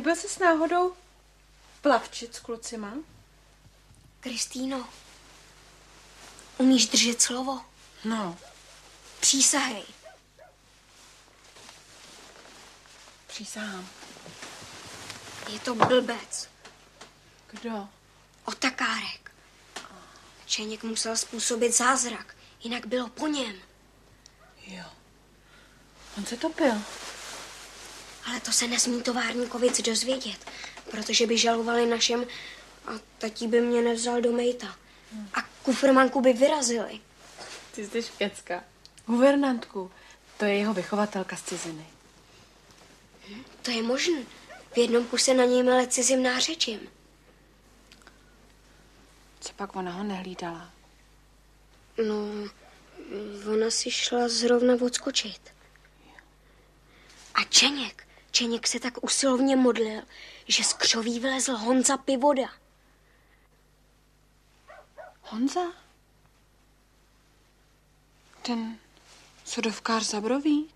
Nebyl 0.00 0.16
jsi 0.16 0.28
s 0.28 0.38
náhodou 0.38 0.96
plavčit 1.80 2.34
s 2.34 2.40
klucima? 2.40 2.94
Kristýno, 4.20 4.88
umíš 6.58 6.88
držet 6.88 7.22
slovo? 7.22 7.60
No. 8.04 8.38
Přísahej. 9.20 9.84
Přísahám. 13.26 13.88
Je 15.52 15.60
to 15.60 15.74
blbec. 15.74 16.48
Kdo? 17.50 17.88
Otakárek. 18.44 19.32
Čeněk 20.46 20.82
musel 20.82 21.16
způsobit 21.16 21.76
zázrak, 21.76 22.36
jinak 22.60 22.86
bylo 22.86 23.08
po 23.08 23.26
něm. 23.26 23.56
Jo. 24.66 24.84
On 26.18 26.26
se 26.26 26.36
topil. 26.36 26.74
Ale 28.26 28.40
to 28.40 28.52
se 28.52 28.66
nesmí 28.66 29.02
továrníkovic 29.02 29.80
dozvědět, 29.80 30.50
protože 30.90 31.26
by 31.26 31.38
žalovali 31.38 31.86
našem 31.86 32.26
a 32.86 32.90
tatí 33.18 33.48
by 33.48 33.60
mě 33.60 33.82
nevzal 33.82 34.20
do 34.20 34.32
mejta. 34.32 34.76
A 35.34 35.42
kufrmanku 35.62 36.20
by 36.20 36.32
vyrazili. 36.32 37.00
Ty 37.72 37.86
jsi 37.86 38.02
špěcka. 38.02 38.64
Guvernantku. 39.06 39.90
To 40.36 40.44
je 40.44 40.54
jeho 40.54 40.74
vychovatelka 40.74 41.36
z 41.36 41.42
ciziny. 41.42 41.86
To 43.62 43.70
je 43.70 43.82
možné. 43.82 44.22
V 44.72 44.78
jednom 44.78 45.06
kuse 45.06 45.34
na 45.34 45.44
něj 45.44 45.62
mele 45.62 45.86
cizím 45.86 46.22
nářečím. 46.22 46.80
Co 49.40 49.52
pak 49.52 49.76
ona 49.76 49.92
ho 49.92 50.04
nehlídala? 50.04 50.70
No, 52.06 52.14
ona 53.52 53.70
si 53.70 53.90
šla 53.90 54.28
zrovna 54.28 54.74
odskočit. 54.80 55.40
A 57.34 57.44
Čeněk, 57.44 58.06
Čeněk 58.30 58.66
se 58.66 58.80
tak 58.80 59.04
usilovně 59.04 59.56
modlil, 59.56 60.02
že 60.48 60.64
z 60.64 60.72
křoví 60.72 61.20
vylezl 61.20 61.56
Honza 61.56 61.96
Pivoda. 61.96 62.48
Honza? 65.22 65.60
Ten 68.42 68.78
sodovkář 69.44 70.04
Zabroví? 70.04 70.70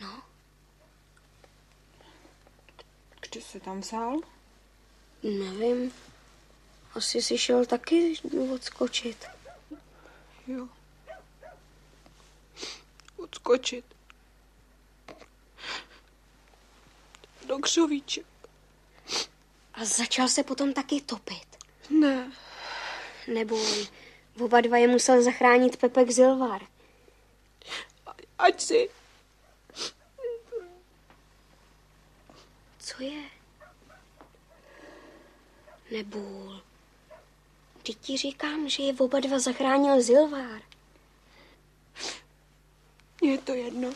No. 0.00 0.22
Kdy 3.20 3.42
se 3.42 3.60
tam 3.60 3.80
vzal? 3.80 4.20
Nevím. 5.22 5.92
Asi 6.94 7.22
si 7.22 7.38
šel 7.38 7.66
taky 7.66 8.14
odskočit. 8.54 9.24
Jo. 10.46 10.68
Odskočit. 13.16 13.84
Do 17.54 17.58
křovíče. 17.60 18.22
A 19.74 19.84
začal 19.84 20.28
se 20.28 20.42
potom 20.42 20.72
taky 20.72 21.00
topit. 21.00 21.56
Ne. 21.90 22.32
Neboj, 23.26 23.86
oba 24.40 24.60
dva 24.60 24.76
je 24.76 24.88
musel 24.88 25.22
zachránit 25.22 25.76
Pepek 25.76 26.10
Zilvar. 26.10 26.62
Ať 28.38 28.60
si. 28.60 28.90
Co 32.78 33.02
je? 33.02 33.22
Nebůl. 35.90 36.62
Teď 37.82 37.98
ti 37.98 38.16
říkám, 38.16 38.68
že 38.68 38.82
je 38.82 38.94
oba 38.94 39.20
dva 39.20 39.38
zachránil 39.38 40.02
Zilvár. 40.02 40.62
Je 43.22 43.38
to 43.38 43.54
jedno. 43.54 43.92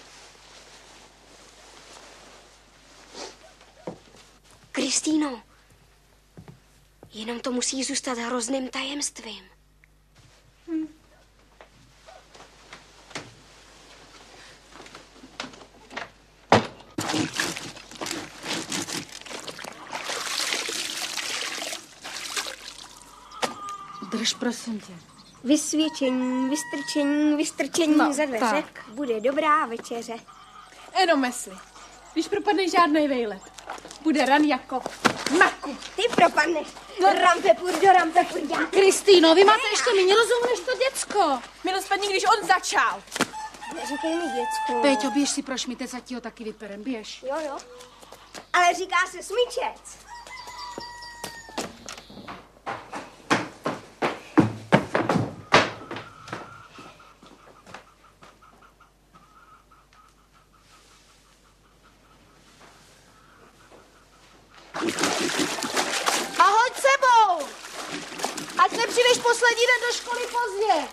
Kristýno, 4.78 5.42
jenom 7.12 7.40
to 7.40 7.52
musí 7.52 7.84
zůstat 7.84 8.18
hrozným 8.18 8.68
tajemstvím. 8.68 9.44
Drž, 24.10 24.34
prosím 24.34 24.80
tě. 24.80 24.92
Vysvědčení, 25.44 26.48
vystrčení, 26.50 27.36
vystrčení 27.36 27.96
No, 27.96 28.12
za 28.12 28.24
dveře. 28.24 28.44
tak. 28.50 28.84
Bude 28.88 29.20
dobrá 29.20 29.66
večeře. 29.66 30.14
Jenom 31.00 31.20
mysli. 31.20 31.52
Když 32.12 32.28
propadne 32.28 32.68
žádný 32.68 33.08
vejlet, 33.08 33.42
bude 34.02 34.24
ran 34.24 34.44
jako 34.44 34.80
maku. 35.38 35.76
Ty 35.96 36.02
propadneš. 36.16 36.66
Rampe 37.22 37.54
pur 37.54 37.72
do 37.72 37.92
rampe 37.92 38.24
pur 38.24 38.40
já. 38.50 38.66
Kristýno, 38.66 39.34
vy 39.34 39.44
máte 39.44 39.68
ještě 39.70 39.94
méně 39.96 40.14
rozumu 40.14 40.46
než 40.50 40.60
to 40.60 40.72
děcko. 40.76 41.40
Milost 41.64 41.86
spadni, 41.86 42.08
když 42.08 42.24
on 42.24 42.46
začal. 42.46 43.02
Neříkej 43.74 44.14
mi 44.14 44.24
děcko. 44.24 44.82
Péťo, 44.82 45.10
běž 45.10 45.30
si 45.30 45.42
pro 45.42 45.58
šmitec, 45.58 45.94
ať 45.94 46.04
ti 46.04 46.14
ho 46.14 46.20
taky 46.20 46.44
vyperem, 46.44 46.82
běž. 46.82 47.24
Jo, 47.28 47.36
jo. 47.46 47.58
Ale 48.52 48.74
říká 48.74 48.96
se 49.10 49.22
smyčec. 49.22 50.08
A 66.38 66.42
hoď 66.42 66.72
sebou! 66.74 67.46
Ať 68.64 68.70
nepřijdeš 68.72 69.18
poslední 69.22 69.62
den 69.66 69.80
do 69.88 69.94
školy 69.96 70.22
pozdě. 70.26 70.88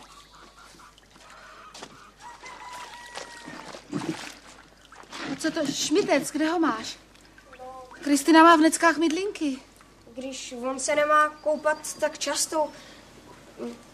A 5.31 5.35
šmitec, 6.05 6.31
kde 6.31 6.45
ho 6.49 6.59
máš? 6.59 6.97
Kristina 8.03 8.43
má 8.43 8.55
v 8.55 8.69
neckách 8.69 8.97
mydlinky. 8.97 9.57
Když 10.13 10.53
on 10.61 10.79
se 10.79 10.95
nemá 10.95 11.29
koupat 11.29 11.93
tak 11.99 12.17
často, 12.17 12.69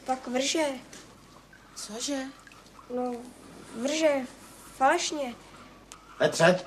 pak 0.06 0.28
vrže. 0.28 0.66
Cože? 1.76 2.28
No, 2.96 3.16
vrže. 3.76 4.28
Falešně. 4.78 5.36
Petře? 6.18 6.60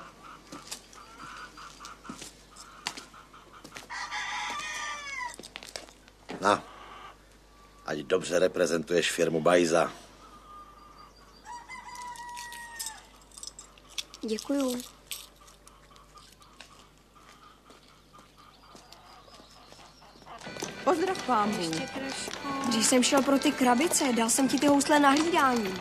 Na, 6.41 6.63
ať 7.85 7.97
dobře 7.97 8.39
reprezentuješ 8.39 9.11
firmu 9.11 9.41
Bajza. 9.41 9.91
Děkuju. 14.21 14.94
Pozdrav 20.85 21.23
pámu. 21.23 21.71
Když 22.67 22.85
jsem 22.85 23.03
šel 23.03 23.21
pro 23.21 23.39
ty 23.39 23.51
krabice, 23.51 24.13
dal 24.13 24.29
jsem 24.29 24.47
ti 24.47 24.59
ty 24.59 24.67
housle 24.67 24.99
na 24.99 25.09
hlídání. 25.09 25.73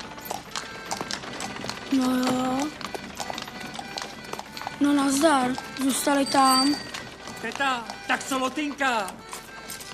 No 1.96 2.16
jo. 2.16 2.68
No 4.80 4.92
nazdar, 4.92 5.50
zůstali 5.82 6.26
tam. 6.26 6.76
Teta, 7.42 7.84
tak 8.07 8.24
co 8.24 8.38
lotinka? 8.38 9.14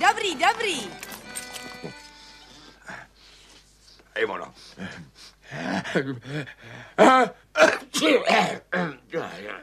Dobrý, 0.08 0.34
dobrý. 0.34 0.90
Hej, 4.14 4.24
ono. 4.28 4.54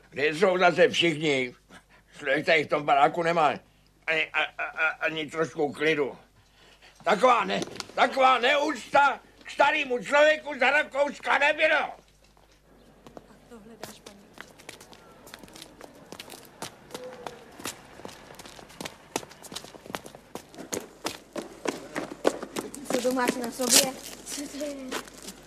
Kde 0.09 0.27
jsou 0.27 0.57
zase 0.57 0.89
všichni? 0.89 1.55
Člověk 2.17 2.45
tady 2.45 2.63
v 2.63 2.67
tom 2.67 2.83
baráku 2.83 3.23
nemá 3.23 3.53
ani, 4.07 4.27
a, 4.33 4.43
a, 4.63 4.87
ani 4.99 5.25
trošku 5.25 5.73
klidu. 5.73 6.17
Taková, 7.03 7.43
ne, 7.43 7.61
taková 7.95 8.37
neúcta 8.37 9.19
k 9.43 9.51
starému 9.51 10.03
člověku 10.03 10.59
za 10.59 10.71
Rakouska 10.71 11.37
nebylo. 11.37 11.91
Co 22.93 23.01
to 23.01 23.13
máš 23.13 23.31
na 23.35 23.51
sobě? 23.51 23.93
Co 24.25 24.41
to 24.41 24.65
je? 24.65 24.75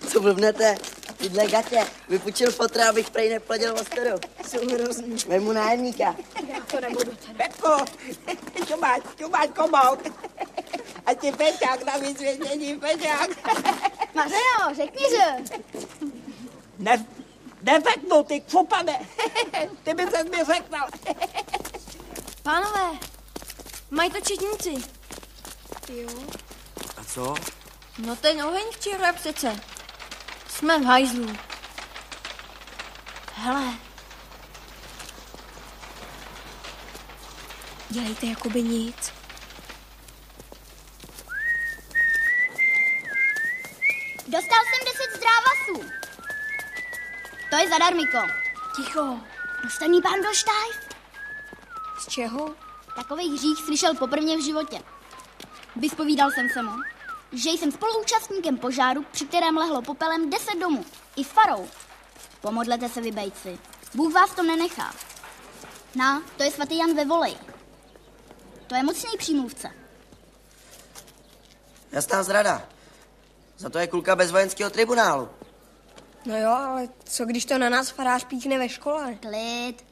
Co 0.09 0.21
blbnete? 0.21 1.00
Tyhle 1.21 1.47
gatě 1.47 1.87
vypučil 2.09 2.53
fotra, 2.53 2.89
abych 2.89 3.11
prej 3.11 3.31
nepladil 3.31 3.75
osteru. 3.75 4.19
Jsou 4.49 4.75
hrozný. 4.75 5.17
Vemu 5.29 5.53
nájemníka. 5.53 6.17
Já 6.49 6.61
to 6.61 6.81
nebudu 6.81 7.11
teda. 7.17 7.35
Petko, 7.37 7.85
čo 8.69 8.77
máš, 8.77 9.01
čo 9.19 9.29
máš 9.29 9.49
komout? 9.57 10.01
A 11.07 11.15
ti 11.15 11.33
Peťák 11.33 11.85
na 11.85 11.97
vysvětlení, 11.97 12.81
Peťák. 12.81 13.31
Mařeno, 14.15 14.75
řekni, 14.77 15.05
že... 15.11 15.55
Ne, 16.79 17.07
neřeknu, 17.63 18.23
ty 18.23 18.41
kfupane. 18.41 19.01
Ty 19.83 19.95
by 19.95 20.07
se 20.07 20.25
mi 20.25 20.45
řekl. 20.45 20.77
Pánové, 22.43 22.99
mají 23.91 24.11
to 24.11 24.21
četníci. 24.21 24.85
Jo. 25.89 26.09
A 26.97 27.05
co? 27.05 27.35
No 27.99 28.17
ten 28.17 28.43
oheň 28.43 28.65
včera 28.73 29.13
přece. 29.13 29.61
Jsme 30.51 30.79
v 30.79 30.85
hajzlu. 30.85 31.37
Hele, 33.35 33.75
Dělejte 37.91 38.27
jakoby 38.27 38.63
nic. 38.63 39.13
Dostal 44.27 44.59
jsem 44.65 44.85
10 44.85 45.17
zdrávasů. 45.17 45.91
To 47.51 47.57
je 47.57 47.69
zadarmiko. 47.69 48.19
Ticho. 48.77 49.21
Dostaný 49.63 50.03
pán 50.03 50.21
byl 50.21 50.35
štajf. 50.35 50.89
Z 51.99 52.09
čeho? 52.09 52.55
Takový 52.97 53.37
hřích 53.37 53.59
slyšel 53.65 53.95
poprvé 53.95 54.37
v 54.37 54.45
životě. 54.45 54.83
Vyspovídal 55.77 56.31
jsem 56.31 56.49
se 56.49 56.63
mu, 56.63 56.77
že 57.33 57.51
jsem 57.51 57.73
spoluúčastníkem 57.73 58.59
požáru, 58.59 59.05
při 59.11 59.25
kterém 59.25 59.57
lehlo 59.57 59.83
popelem 59.83 60.31
10 60.31 60.59
domů. 60.61 60.85
I 61.17 61.25
farou. 61.25 61.69
Pomodlete 62.41 62.89
se, 62.89 63.01
vy 63.01 63.11
bejci. 63.11 63.59
Bůh 63.95 64.15
vás 64.15 64.35
to 64.35 64.43
nenechá. 64.43 64.95
Na, 65.95 66.23
to 66.37 66.43
je 66.43 66.51
svatý 66.51 66.79
Jan 66.79 66.95
ve 66.97 67.05
volej. 67.05 67.37
To 68.67 68.75
je 68.75 68.83
mocný 68.83 69.11
přímluvce. 69.19 69.71
Jasná 71.93 72.23
zrada. 72.23 72.69
Za 73.59 73.71
to 73.71 73.79
je 73.79 73.87
kulka 73.87 74.17
bez 74.17 74.31
vojenského 74.31 74.71
tribunálu. 74.71 75.29
No 76.25 76.39
jo, 76.39 76.51
ale 76.51 76.89
co 77.05 77.25
když 77.25 77.45
to 77.45 77.59
na 77.59 77.69
nás 77.69 77.91
farář 77.91 78.25
píchne 78.25 78.59
ve 78.59 78.69
škole? 78.69 79.15
Klid. 79.15 79.85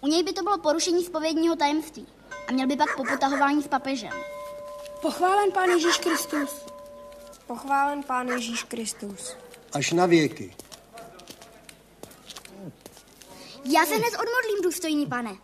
U 0.00 0.06
něj 0.06 0.22
by 0.22 0.32
to 0.32 0.42
bylo 0.42 0.58
porušení 0.58 1.04
spovědního 1.04 1.56
tajemství. 1.56 2.06
A 2.48 2.52
měl 2.52 2.66
by 2.66 2.76
pak 2.76 2.96
popotahování 2.96 3.62
s 3.62 3.68
papežem. 3.68 4.12
Pochválen 5.02 5.52
Pán 5.52 5.68
Ježíš 5.68 5.98
Kristus. 5.98 6.73
Pochválen 7.46 8.02
Pán 8.02 8.28
Ježíš 8.28 8.62
Kristus. 8.62 9.36
Až 9.72 9.92
na 9.92 10.06
věky. 10.06 10.54
Já 13.64 13.86
se 13.86 13.94
hned 13.94 14.12
odmodlím, 14.14 14.62
důstojný 14.62 15.06
pane. 15.06 15.36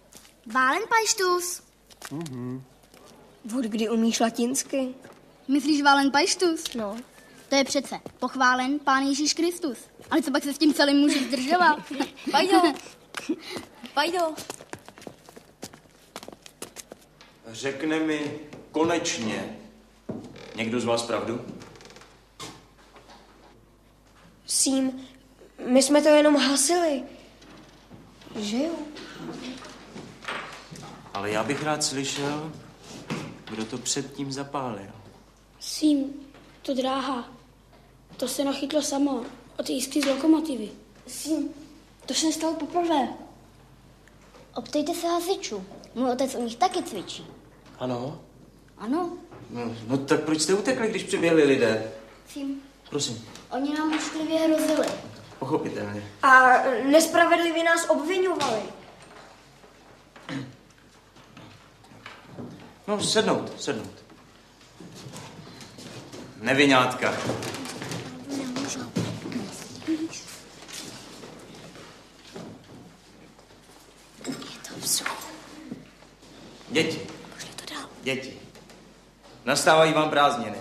Válen 0.46 0.82
pajštus. 0.88 1.62
Mhm. 2.10 2.62
Od 3.58 3.64
kdy 3.64 3.88
umíš 3.88 4.20
latinsky? 4.20 4.94
Myslíš 5.48 5.82
válen 5.82 6.10
pajštus? 6.10 6.74
No. 6.74 6.96
To 7.48 7.54
je 7.54 7.64
přece 7.64 8.00
pochválen 8.18 8.78
Pán 8.78 9.02
Ježíš 9.02 9.34
Kristus. 9.34 9.78
Ale 10.10 10.22
co 10.22 10.30
pak 10.30 10.42
se 10.42 10.54
s 10.54 10.58
tím 10.58 10.74
celým 10.74 10.96
může 10.96 11.18
zdržovat? 11.24 11.78
Pajdo, 12.30 12.62
Pajdo, 13.94 14.34
Řekne 17.52 18.00
mi 18.00 18.40
konečně 18.72 19.58
někdo 20.56 20.80
z 20.80 20.84
vás 20.84 21.02
pravdu? 21.02 21.40
Sím, 24.50 25.00
my 25.66 25.82
jsme 25.82 26.02
to 26.02 26.08
jenom 26.08 26.36
hasili. 26.36 27.02
Že 28.36 28.56
jo? 28.56 28.72
Ale 31.14 31.30
já 31.30 31.44
bych 31.44 31.62
rád 31.62 31.84
slyšel, 31.84 32.52
kdo 33.50 33.64
to 33.64 33.78
předtím 33.78 34.32
zapálil. 34.32 34.90
Sím, 35.60 36.12
to 36.62 36.74
dráha. 36.74 37.28
To 38.16 38.28
se 38.28 38.44
nachytlo 38.44 38.82
samo 38.82 39.24
od 39.58 39.70
jiskry 39.70 40.00
z 40.02 40.04
lokomotivy. 40.06 40.68
Sím, 41.06 41.48
to 42.06 42.14
se 42.14 42.32
stalo 42.32 42.54
poprvé. 42.54 43.08
Optejte 44.54 44.94
se 44.94 45.06
hasičů. 45.06 45.64
Můj 45.94 46.10
otec 46.10 46.34
u 46.34 46.42
nich 46.44 46.56
taky 46.56 46.82
cvičí. 46.82 47.26
Ano? 47.78 48.20
Ano, 48.78 49.12
No, 49.50 49.74
no 49.86 49.98
tak 49.98 50.24
proč 50.24 50.40
jste 50.40 50.54
utekli, 50.54 50.88
když 50.90 51.02
přiběhli 51.02 51.44
lidé? 51.44 51.92
Sím, 52.28 52.62
Prosím, 52.90 53.28
oni 53.50 53.74
nám 53.78 53.94
ošklivě 53.98 54.38
hrozili. 54.38 54.86
pochopitelně. 55.38 56.02
A 56.22 56.52
nespravedlivě 56.84 57.64
nás 57.64 57.86
obvinovali. 57.88 58.60
No, 62.86 63.02
sednout, 63.02 63.62
sednout. 63.62 63.92
Nevinátka. 66.40 67.14
Děti. 76.68 77.06
Děti. 78.02 78.40
Nastávají 79.44 79.92
vám 79.92 80.10
prázdniny. 80.10 80.56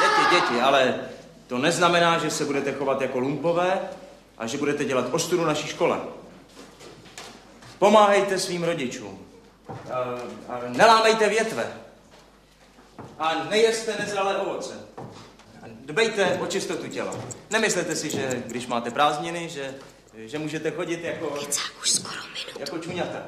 Děti, 0.00 0.34
děti, 0.34 0.60
ale 0.60 1.13
to 1.54 1.58
neznamená, 1.58 2.18
že 2.18 2.30
se 2.30 2.44
budete 2.44 2.72
chovat 2.72 3.00
jako 3.00 3.18
lumpové 3.18 3.80
a 4.38 4.46
že 4.46 4.58
budete 4.58 4.84
dělat 4.84 5.14
ostudu 5.14 5.44
naší 5.44 5.68
škole. 5.68 6.00
Pomáhejte 7.78 8.38
svým 8.38 8.64
rodičům. 8.64 9.26
A, 9.68 9.98
a 10.48 10.60
nelámejte 10.68 11.28
větve. 11.28 11.72
A 13.18 13.44
nejeste 13.50 13.96
nezralé 13.98 14.36
ovoce. 14.36 14.74
A 15.62 15.66
dbejte 15.84 16.38
o 16.42 16.46
čistotu 16.46 16.88
těla. 16.88 17.14
Nemyslete 17.50 17.96
si, 17.96 18.10
že 18.10 18.42
když 18.46 18.66
máte 18.66 18.90
prázdniny, 18.90 19.48
že, 19.48 19.74
že 20.16 20.38
můžete 20.38 20.70
chodit 20.70 21.04
jako... 21.04 21.38
už 21.82 21.90
skoro 21.90 22.20
minutu. 22.34 22.60
Jako 22.60 22.78
čuňata. 22.78 23.18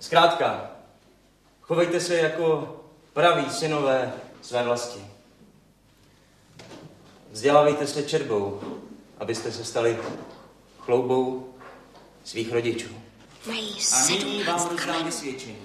Zkrátka, 0.00 0.70
chovejte 1.60 2.00
se 2.00 2.14
jako 2.14 2.76
praví 3.12 3.50
synové 3.50 4.12
své 4.42 4.62
vlasti. 4.62 5.13
Vzdělávejte 7.34 7.86
se 7.86 8.02
čerbou, 8.02 8.60
abyste 9.18 9.52
se 9.52 9.64
stali 9.64 9.98
chloubou 10.78 11.54
svých 12.24 12.52
rodičů. 12.52 12.88
Mají 13.46 13.78
A 13.92 14.06
nyní 14.06 14.44
vám 14.44 14.68
rozdám 14.68 15.04
vysvědčení. 15.04 15.58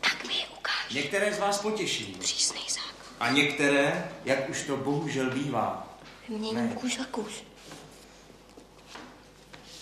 Tak 0.00 0.26
mi 0.26 0.34
je 0.34 0.46
ukáž. 0.58 0.92
Některé 0.94 1.34
z 1.34 1.38
vás 1.38 1.58
potěší. 1.60 2.16
Přísnej 2.20 2.62
zákon. 2.68 3.16
A 3.20 3.30
některé, 3.30 4.12
jak 4.24 4.48
už 4.48 4.62
to 4.62 4.76
bohužel 4.76 5.30
bývá. 5.30 5.98
Vyměním 6.28 6.68
kus 6.68 6.98
za 6.98 7.04
kus. 7.04 7.32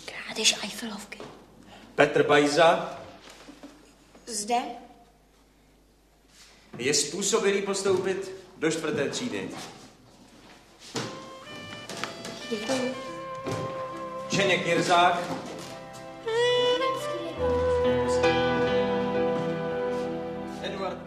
Krádež 0.04 0.56
Eiffelovky. 0.62 1.18
Petr 1.94 2.22
Bajza 2.22 2.98
Zde? 4.26 4.58
je 6.78 6.94
způsobilý 6.94 7.62
postoupit 7.62 8.30
do 8.58 8.70
čtvrté 8.70 9.08
třídy. 9.08 9.50
Děkuji. 12.50 12.94
Čeněk 14.28 14.66
Jirzák 14.66 15.18
Eduard 20.62 20.98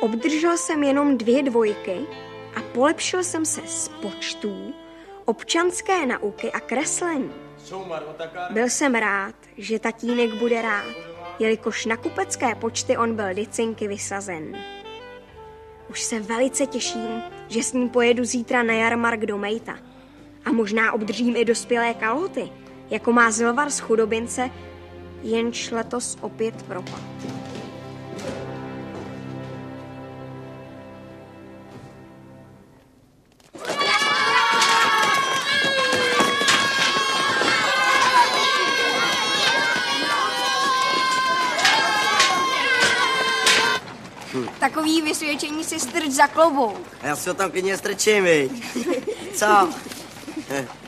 Obdržel 0.00 0.56
jsem 0.56 0.82
jenom 0.82 1.18
dvě 1.18 1.42
dvojky 1.42 2.00
a 2.56 2.60
polepšil 2.74 3.24
jsem 3.24 3.46
se 3.46 3.60
z 3.66 3.88
počtů, 3.88 4.74
občanské 5.24 6.06
nauky 6.06 6.52
a 6.52 6.60
kreslení. 6.60 7.32
Byl 8.50 8.68
jsem 8.68 8.94
rád, 8.94 9.34
že 9.56 9.78
tatínek 9.78 10.34
bude 10.34 10.62
rád, 10.62 10.94
jelikož 11.38 11.86
na 11.86 11.96
kupecké 11.96 12.54
počty 12.54 12.96
on 12.96 13.16
byl 13.16 13.34
dicinky 13.34 13.88
vysazen. 13.88 14.58
Už 15.90 16.02
se 16.02 16.20
velice 16.20 16.66
těším, 16.66 17.22
že 17.48 17.62
s 17.62 17.72
ním 17.72 17.88
pojedu 17.88 18.24
zítra 18.24 18.62
na 18.62 18.74
jarmark 18.74 19.20
do 19.20 19.38
Mejta. 19.38 19.78
A 20.48 20.52
možná 20.52 20.92
obdržím 20.92 21.36
i 21.36 21.44
dospělé 21.44 21.94
kalhoty, 21.94 22.48
jako 22.90 23.12
má 23.12 23.30
Zilvar 23.30 23.70
z 23.70 23.78
chudobince, 23.80 24.50
jenž 25.22 25.70
letos 25.70 26.18
opět 26.20 26.62
propad. 26.62 27.02
takový 44.60 45.02
vysvědčení 45.02 45.64
si 45.64 45.80
strč 45.80 46.10
za 46.10 46.26
klobouk. 46.26 46.80
A 47.00 47.06
já 47.06 47.16
si 47.16 47.28
ho 47.28 47.34
tam 47.34 47.50
klidně 47.50 47.76
strčím, 47.76 48.24
viď? 48.24 48.52
Co? 49.34 49.68
嗯。 50.50 50.87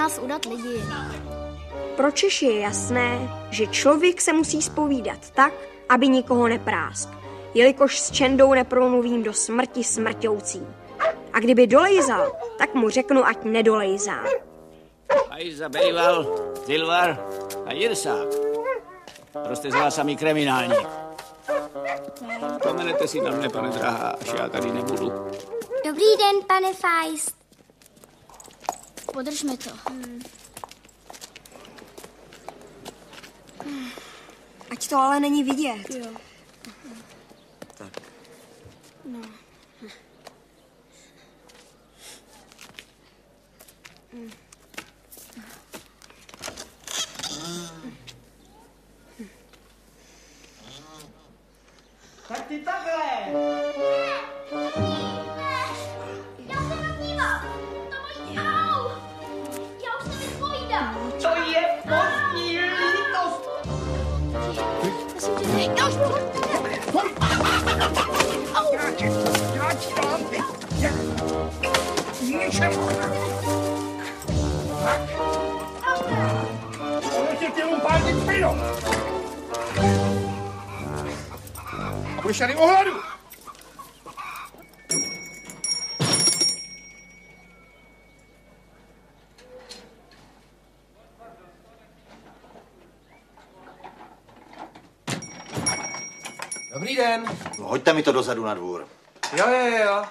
Nás 0.00 0.18
udat 0.18 0.46
lidi. 0.46 0.82
Pro 1.96 2.10
Češi 2.10 2.46
je 2.46 2.60
jasné, 2.60 3.28
že 3.50 3.66
člověk 3.66 4.20
se 4.20 4.32
musí 4.32 4.62
spovídat 4.62 5.30
tak, 5.30 5.52
aby 5.88 6.08
nikoho 6.08 6.48
neprásk, 6.48 7.08
jelikož 7.54 8.00
s 8.00 8.10
Čendou 8.10 8.54
nepromluvím 8.54 9.22
do 9.22 9.32
smrti 9.32 9.84
smrťoucí. 9.84 10.66
A 11.32 11.40
kdyby 11.40 11.66
dolejzal, 11.66 12.32
tak 12.58 12.74
mu 12.74 12.88
řeknu, 12.90 13.26
ať 13.26 13.44
nedolejzá. 13.44 14.24
Hajza, 15.30 15.68
Bejval, 15.68 16.26
Tilvar 16.66 17.20
a 17.66 17.72
Jirsák. 17.72 18.28
Prostě 19.44 19.70
z 19.70 19.74
vás 19.74 19.94
sami 19.94 20.16
kriminální. 20.16 20.76
Vzpomenete 22.60 23.08
si 23.08 23.20
na 23.20 23.30
mne, 23.30 23.48
pane 23.48 23.68
drahá, 23.68 24.16
až 24.20 24.32
já 24.38 24.48
tady 24.48 24.72
nebudu. 24.72 25.12
Dobrý 25.84 26.10
den, 26.18 26.36
pane 26.46 26.74
Feist. 26.74 27.39
Podrž 29.12 29.42
mi 29.42 29.56
to. 29.56 29.70
Ať 34.70 34.88
to 34.88 34.96
ale 34.96 35.20
není 35.20 35.44
vidět. 35.44 35.90
Jo. 35.90 36.06
Tak. 37.78 37.92
No. 39.04 39.20
Hoďte 97.70 97.92
mi 97.92 98.02
to 98.02 98.12
dozadu 98.12 98.44
na 98.44 98.54
dvůr. 98.54 98.88
Jo, 99.36 99.46
jo, 99.48 99.76
jo. 99.76 100.04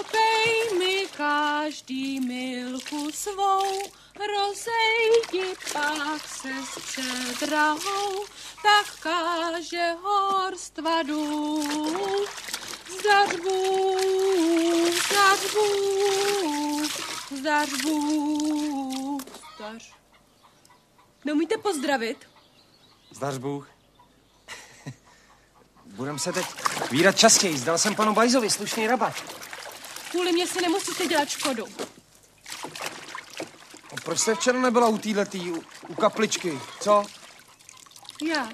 Opej 0.00 0.78
mi 0.78 1.06
každý 1.16 2.20
milku 2.20 3.10
svou, 3.12 3.80
rozejdi 4.18 5.54
pak 5.72 6.22
se 6.28 6.48
s 6.74 7.40
drahou, 7.40 8.24
tak 8.62 9.00
káže 9.00 9.92
horstva 10.02 11.02
důl. 11.02 12.26
Zdař 13.00 13.36
Bůh, 13.40 14.94
zdař 15.08 15.52
Bůh, 15.54 16.90
zdař 17.38 17.68
Bůh, 17.82 19.22
zdař. 19.56 19.94
Neumíte 21.24 21.58
pozdravit? 21.58 22.28
Zdař 23.10 23.38
Bůh. 23.38 23.81
Budem 26.02 26.18
se 26.18 26.32
teď 26.32 26.46
vírat 26.90 27.18
častěji. 27.18 27.58
Zdal 27.58 27.78
jsem 27.78 27.94
panu 27.94 28.14
Bajzovi 28.14 28.50
slušný 28.50 28.86
rabat. 28.86 29.14
Kvůli 30.10 30.32
mě 30.32 30.46
si 30.46 30.62
nemusíte 30.62 31.06
dělat 31.06 31.28
škodu. 31.28 31.66
A 33.92 34.00
proč 34.04 34.18
jste 34.18 34.34
včera 34.34 34.60
nebyla 34.60 34.88
u 34.88 34.98
této, 34.98 35.38
u, 35.38 35.62
u 35.88 35.94
kapličky, 35.94 36.60
co? 36.80 37.04
Já. 38.22 38.48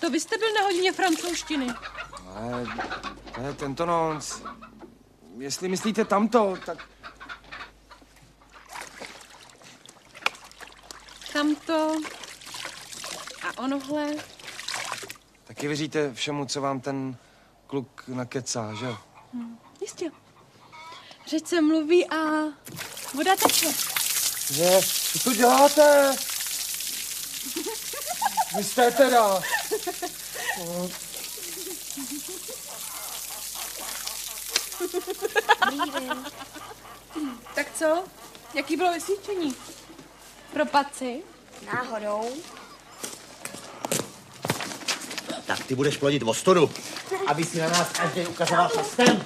To 0.00 0.10
vy 0.10 0.20
jste 0.20 0.38
byl 0.38 0.52
na 0.54 0.62
hodině 0.62 0.92
francouzštiny. 0.92 1.66
Ale 2.36 2.66
to 3.34 3.40
je 3.40 3.54
tento 3.54 3.86
noc. 3.86 4.42
Jestli 5.38 5.68
myslíte 5.68 6.04
tamto, 6.04 6.56
tak 6.66 6.78
Tamto 11.32 11.96
a 13.48 13.62
onohle. 13.62 14.16
Taky 15.50 15.66
věříte 15.68 16.14
všemu, 16.14 16.46
co 16.46 16.60
vám 16.60 16.80
ten 16.80 17.16
kluk 17.66 18.04
nakecá, 18.08 18.74
že 18.74 18.86
jo? 18.86 18.98
Hm, 19.34 19.58
jistě. 19.80 20.10
Řece 21.26 21.60
mluví 21.60 22.10
a 22.10 22.16
voda 23.14 23.36
teče. 23.36 23.72
Že, 24.52 24.80
co 25.12 25.18
to 25.18 25.34
děláte? 25.34 26.16
Vy 28.56 28.64
jste 28.64 28.90
teda. 28.90 29.40
Tak 37.54 37.66
co? 37.78 38.04
Jaký 38.54 38.76
bylo 38.76 38.92
vysvědčení? 38.92 39.54
Propadci? 40.52 41.22
Náhodou. 41.66 42.30
Tak 45.46 45.59
ty 45.70 45.76
budeš 45.76 45.96
plodit 45.96 46.22
ostoru, 46.22 46.70
aby 47.26 47.44
si 47.44 47.58
na 47.58 47.68
nás 47.68 47.88
každý 47.92 48.26
ukazoval 48.26 48.68
prstem. 48.68 49.22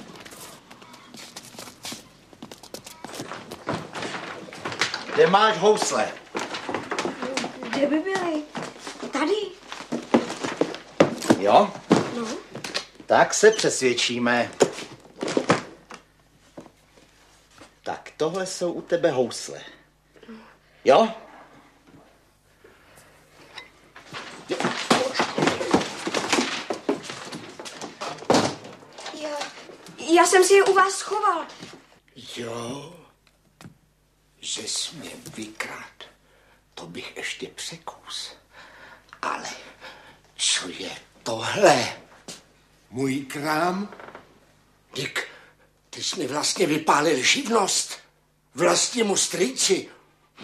Kde 5.13 5.27
máš 5.27 5.57
housle? 5.57 6.11
Kde 7.69 7.87
by 7.87 7.99
byli? 7.99 8.43
Tady. 9.11 9.41
Jo? 11.39 11.73
No. 12.15 12.27
Tak 13.05 13.33
se 13.33 13.51
přesvědčíme. 13.51 14.51
Tak, 17.83 18.11
tohle 18.17 18.45
jsou 18.45 18.71
u 18.71 18.81
tebe 18.81 19.11
housle. 19.11 19.61
Jo? 20.83 21.09
Já 30.25 30.29
jsem 30.29 30.43
si 30.43 30.53
je 30.53 30.63
u 30.63 30.73
vás 30.73 30.93
schoval. 30.93 31.45
Jo, 32.35 32.95
že 34.39 34.61
jsi 34.61 34.95
mě 34.95 35.11
vykrát, 35.35 36.03
to 36.73 36.87
bych 36.87 37.17
ještě 37.17 37.47
překus. 37.47 38.31
Ale 39.21 39.49
co 40.35 40.69
je 40.69 40.91
tohle? 41.23 42.01
Můj 42.89 43.19
krám? 43.19 43.95
Dick, 44.93 45.19
ty 45.89 46.03
jsi 46.03 46.19
mi 46.19 46.27
vlastně 46.27 46.67
vypálil 46.67 47.23
živnost. 47.23 47.99
Vlastnímu 48.55 49.17
strýci? 49.17 49.89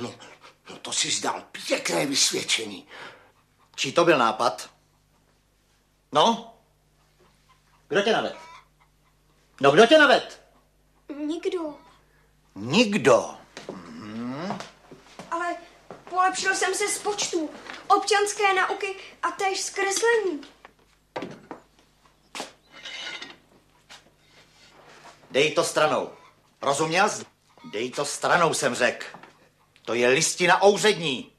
No, 0.01 0.15
no 0.69 0.77
to 0.77 0.93
si 0.93 1.11
zdal 1.11 1.43
pěkné 1.67 2.05
vysvědčení. 2.05 2.87
Čí 3.75 3.91
to 3.91 4.05
byl 4.05 4.17
nápad? 4.17 4.69
No? 6.11 6.53
Kdo 7.87 8.01
tě 8.01 8.11
naved? 8.11 8.50
No 9.61 9.71
kdo 9.71 9.85
tě 9.85 9.97
naved? 9.97 10.41
Nikdo. 11.15 11.75
Nikdo. 12.55 13.29
Ale 15.31 15.55
polepšil 16.09 16.55
jsem 16.55 16.75
se 16.75 16.87
z 16.87 16.99
počtu, 16.99 17.49
občanské 17.87 18.53
nauky 18.53 18.95
a 19.23 19.31
též 19.31 19.61
zkreslení. 19.61 20.41
Dej 25.31 25.51
to 25.51 25.63
stranou. 25.63 26.09
Rozuměl 26.61 27.09
jsi? 27.09 27.25
Dej 27.71 27.91
to 27.91 28.05
stranou, 28.05 28.53
jsem 28.53 28.75
řekl. 28.75 29.05
To 29.85 29.93
je 29.93 30.07
listina 30.07 30.63
ouřední. 30.63 31.31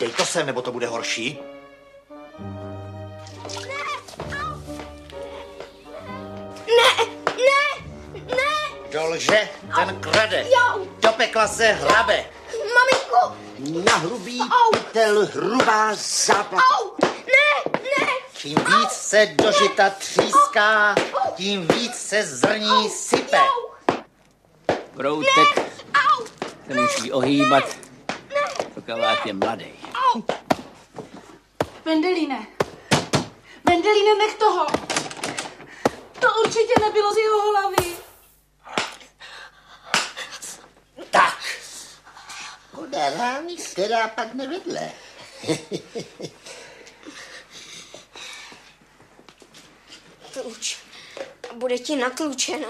Dej 0.00 0.10
to 0.12 0.26
sem, 0.26 0.46
nebo 0.46 0.62
to 0.62 0.72
bude 0.72 0.86
horší. 0.86 1.38
Lže, 9.14 9.48
ten 9.74 10.00
krade. 10.00 10.46
Do 11.00 11.12
pekla 11.12 11.48
se 11.48 11.66
hrabe. 11.72 12.24
maminko, 12.74 13.36
Na 13.84 13.96
hrubý 13.96 14.40
pytel 14.72 15.26
hrubá 15.26 15.94
záplata. 15.94 16.64
au, 16.80 16.90
ne, 17.26 17.72
ne, 17.82 18.06
Čím 18.36 18.54
víc 18.58 18.90
se 18.92 19.26
do 19.26 19.52
žita 19.52 19.90
tříská, 19.90 20.94
tím 21.34 21.68
víc 21.68 21.94
se 21.94 22.22
zrní 22.22 22.90
sype. 22.90 23.38
Broutek 24.94 25.72
se 26.66 26.74
musí 26.74 27.12
ohýbat, 27.12 27.64
dokud 28.74 28.94
je 29.24 29.32
mladý. 29.32 29.74
Vendelíne. 31.84 32.46
Vendelíne, 33.64 34.14
nech 34.18 34.34
toho. 34.34 34.66
To 36.20 36.28
určitě 36.44 36.74
nebylo 36.80 37.12
z 37.14 37.16
jeho 37.16 37.50
hlavy. 37.50 37.96
Tak. 41.10 41.38
Škoda 42.74 43.10
rány, 43.10 43.56
která 43.56 44.08
pak 44.08 44.34
nevedle. 44.34 44.92
Kluč. 50.32 50.78
Bude 51.54 51.78
ti 51.78 51.96
natlučeno. 51.96 52.68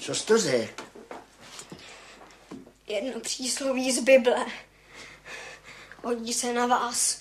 Co 0.00 0.14
jsi 0.14 0.26
to 0.26 0.38
řekl? 0.38 0.84
Jedno 2.86 3.20
přísloví 3.20 3.92
z 3.92 4.00
Bible. 4.00 4.46
Hodí 6.04 6.32
se 6.32 6.52
na 6.52 6.66
vás. 6.66 7.18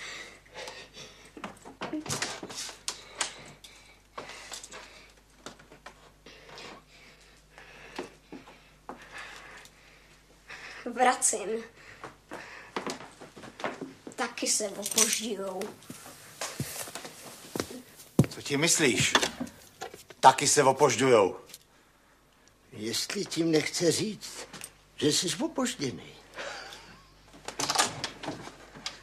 Vracím. 10.85 11.63
Taky 14.15 14.47
se 14.47 14.69
opožďujou. 14.69 15.61
Co 18.29 18.41
ti 18.41 18.57
myslíš? 18.57 19.13
Taky 20.19 20.47
se 20.47 20.63
opožďujou. 20.63 21.39
Jestli 22.71 23.25
tím 23.25 23.51
nechce 23.51 23.91
říct, 23.91 24.47
že 24.95 25.07
jsi 25.07 25.27
opožděný. 25.43 26.15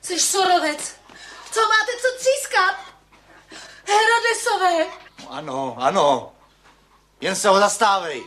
Jsi 0.02 0.20
sorovec. 0.20 0.96
Co 1.52 1.60
máte 1.60 1.92
co 2.00 2.08
třískat? 2.18 2.74
Herodesové. 3.86 4.86
No 5.22 5.32
Ano, 5.32 5.76
ano. 5.78 6.32
Jen 7.20 7.36
se 7.36 7.48
ho 7.48 7.58
zastávej. 7.58 8.24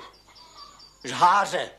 Žháře. 1.04 1.72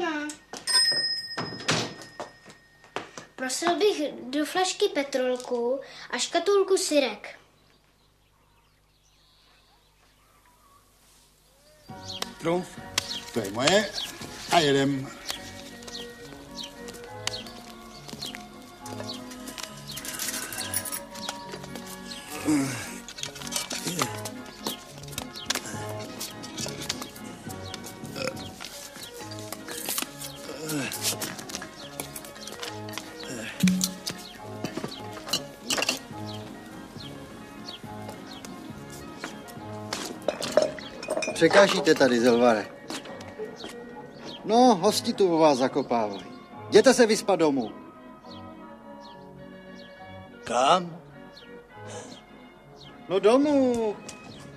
Pokona. 0.00 0.28
Prosil 3.36 3.78
bych 3.78 4.12
do 4.30 4.44
flašky 4.44 4.88
petrolku 4.88 5.80
a 6.10 6.18
škatulku 6.18 6.76
syrek. 6.76 7.38
Trumf, 12.40 12.68
to 13.34 13.40
je 13.40 13.50
moje 13.50 13.90
a 14.52 14.58
jedem. 14.58 15.10
Překážíte 41.40 41.94
tady, 41.94 42.20
Zelvare. 42.20 42.66
No, 44.44 44.74
hosti 44.74 45.12
tu 45.12 45.34
u 45.34 45.38
vás 45.38 45.58
zakopávají. 45.58 46.24
Jděte 46.68 46.94
se 46.94 47.06
vyspat 47.06 47.38
domů. 47.38 47.72
Kam? 50.44 51.00
No 53.08 53.18
domů. 53.18 53.96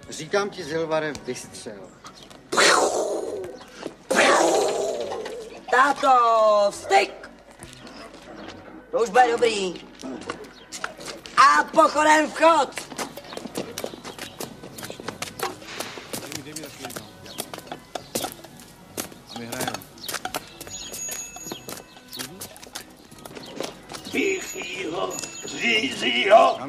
Říkám 0.09 0.49
ti, 0.49 0.63
Zilvare, 0.63 1.13
vystřel. 1.25 1.89
Táto, 5.71 6.71
styk! 6.71 7.29
To 8.91 9.03
už 9.03 9.09
bude 9.09 9.31
dobrý. 9.31 9.73
A 11.37 11.63
pochodem 11.63 12.31
vchod! 12.31 12.82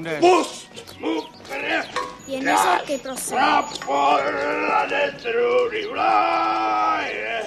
Jdeš? 0.05 0.21
pust 0.21 0.69
mu 1.01 1.23
krev. 1.49 1.87
Jen 2.27 2.45
nezorky, 2.45 2.99
prosím. 2.99 3.37
Na 3.37 3.63
porlade 3.87 5.15
trůny 5.23 5.87
vláje. 5.93 7.43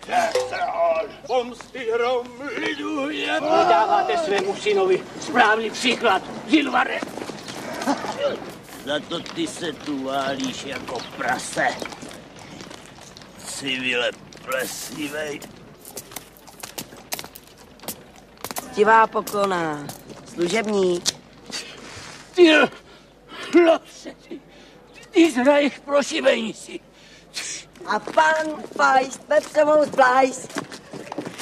Chce 0.00 0.56
on 0.90 1.08
pomsty 1.26 1.90
hrom 1.94 2.26
lidu 2.56 3.10
je. 3.10 3.40
Dáváte 3.68 4.18
svému 4.18 4.56
synovi 4.56 5.02
správný 5.20 5.70
příklad, 5.70 6.22
Zilvare. 6.48 7.00
Za 8.84 9.00
to 9.08 9.20
ty 9.20 9.46
se 9.46 9.72
tu 9.72 10.04
válíš 10.04 10.64
jako 10.64 10.98
prase. 11.16 11.66
Civile 13.46 14.10
plesnivej. 14.44 15.40
Stivá 18.72 19.06
pokona. 19.06 19.86
Služebník. 20.34 21.19
Ty 22.40 22.70
chlapce, 23.52 24.14
ty, 24.28 24.40
ty 25.10 25.32
zhraješ 25.32 25.78
pro 25.78 26.02
šibenici. 26.02 26.80
A 27.86 27.98
pan 27.98 28.62
Fajs 28.76 29.18
pepřovou 29.18 29.84
splajs. 29.86 30.48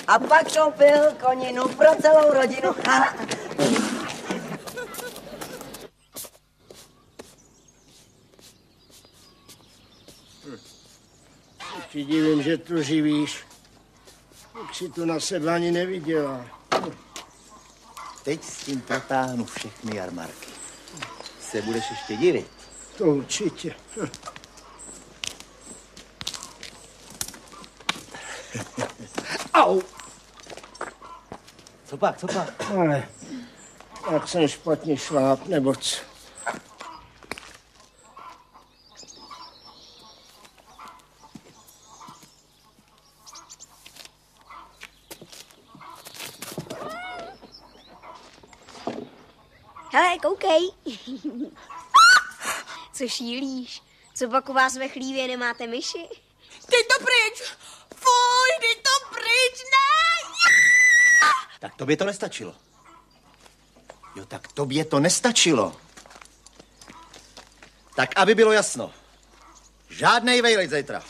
A 0.06 0.18
pak 0.18 0.52
koupil 0.52 1.12
koninu 1.20 1.68
pro 1.68 1.86
celou 2.02 2.32
rodinu. 2.32 2.74
Ti 11.92 12.04
divím, 12.04 12.42
že 12.42 12.58
tu 12.58 12.82
živíš. 12.82 13.44
Už 14.70 14.76
si 14.76 14.88
tu 14.88 15.04
na 15.04 15.20
sebe 15.20 15.54
ani 15.54 15.70
neviděla. 15.70 16.46
Teď 18.22 18.44
s 18.44 18.64
tím 18.64 18.80
protáhnu 18.80 19.44
všechny 19.44 19.96
jarmarky. 19.96 20.47
Se 21.50 21.62
budeš 21.62 21.90
ještě 21.90 22.16
divit. 22.16 22.50
To 22.98 23.04
určitě. 23.04 23.74
Au! 29.54 29.80
Co 31.84 31.96
pak, 31.96 32.18
co 32.18 32.26
pak? 32.26 32.70
Ale 32.70 33.08
jak 34.12 34.28
jsem 34.28 34.48
špatně 34.48 34.96
šláp, 34.96 35.46
nebo 35.46 35.74
co? 35.74 36.08
Hele, 49.92 50.18
koukej. 50.18 50.70
Co 52.92 53.08
šílíš? 53.08 53.82
Co 54.14 54.28
pak 54.28 54.48
u 54.48 54.52
vás 54.52 54.76
ve 54.76 54.88
chlívě 54.88 55.28
nemáte 55.28 55.66
myši? 55.66 56.08
Dej 56.70 56.84
to 56.84 57.04
pryč! 57.04 57.52
Fuj, 57.94 58.50
dej 58.60 58.74
to 58.74 59.08
pryč, 59.14 59.62
ne! 59.64 59.88
Tak 61.60 61.74
tobě 61.74 61.96
to 61.96 62.04
nestačilo. 62.04 62.54
Jo, 64.16 64.24
tak 64.24 64.52
tobě 64.52 64.84
to 64.84 65.00
nestačilo. 65.00 65.76
Tak 67.96 68.18
aby 68.18 68.34
bylo 68.34 68.52
jasno. 68.52 68.92
Žádnej 69.90 70.42
vejlej 70.42 70.68
zítra. 70.68 71.02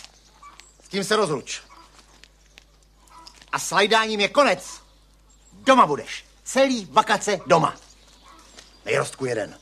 S 0.85 0.89
tím 0.89 1.05
se 1.05 1.17
rozluč. 1.17 1.63
A 3.53 3.59
s 3.59 3.71
lajdáním 3.71 4.21
je 4.21 4.29
konec. 4.29 4.83
Doma 5.53 5.87
budeš. 5.87 6.25
Celý 6.45 6.85
vakace 6.85 7.41
doma. 7.47 7.77
Nejrostku 8.85 9.25
jeden. 9.25 9.59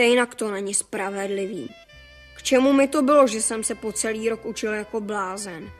Stejnak 0.00 0.34
to 0.34 0.50
není 0.50 0.74
spravedlivý. 0.74 1.70
K 2.36 2.42
čemu 2.42 2.72
mi 2.72 2.88
to 2.88 3.02
bylo, 3.02 3.26
že 3.26 3.42
jsem 3.42 3.64
se 3.64 3.74
po 3.74 3.92
celý 3.92 4.28
rok 4.28 4.44
učil 4.44 4.72
jako 4.72 5.00
blázen? 5.00 5.70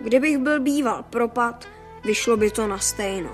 Kdybych 0.00 0.38
byl 0.38 0.60
býval 0.60 1.02
propad, 1.02 1.68
vyšlo 2.04 2.36
by 2.36 2.50
to 2.50 2.66
na 2.66 2.78
stejno. 2.78 3.30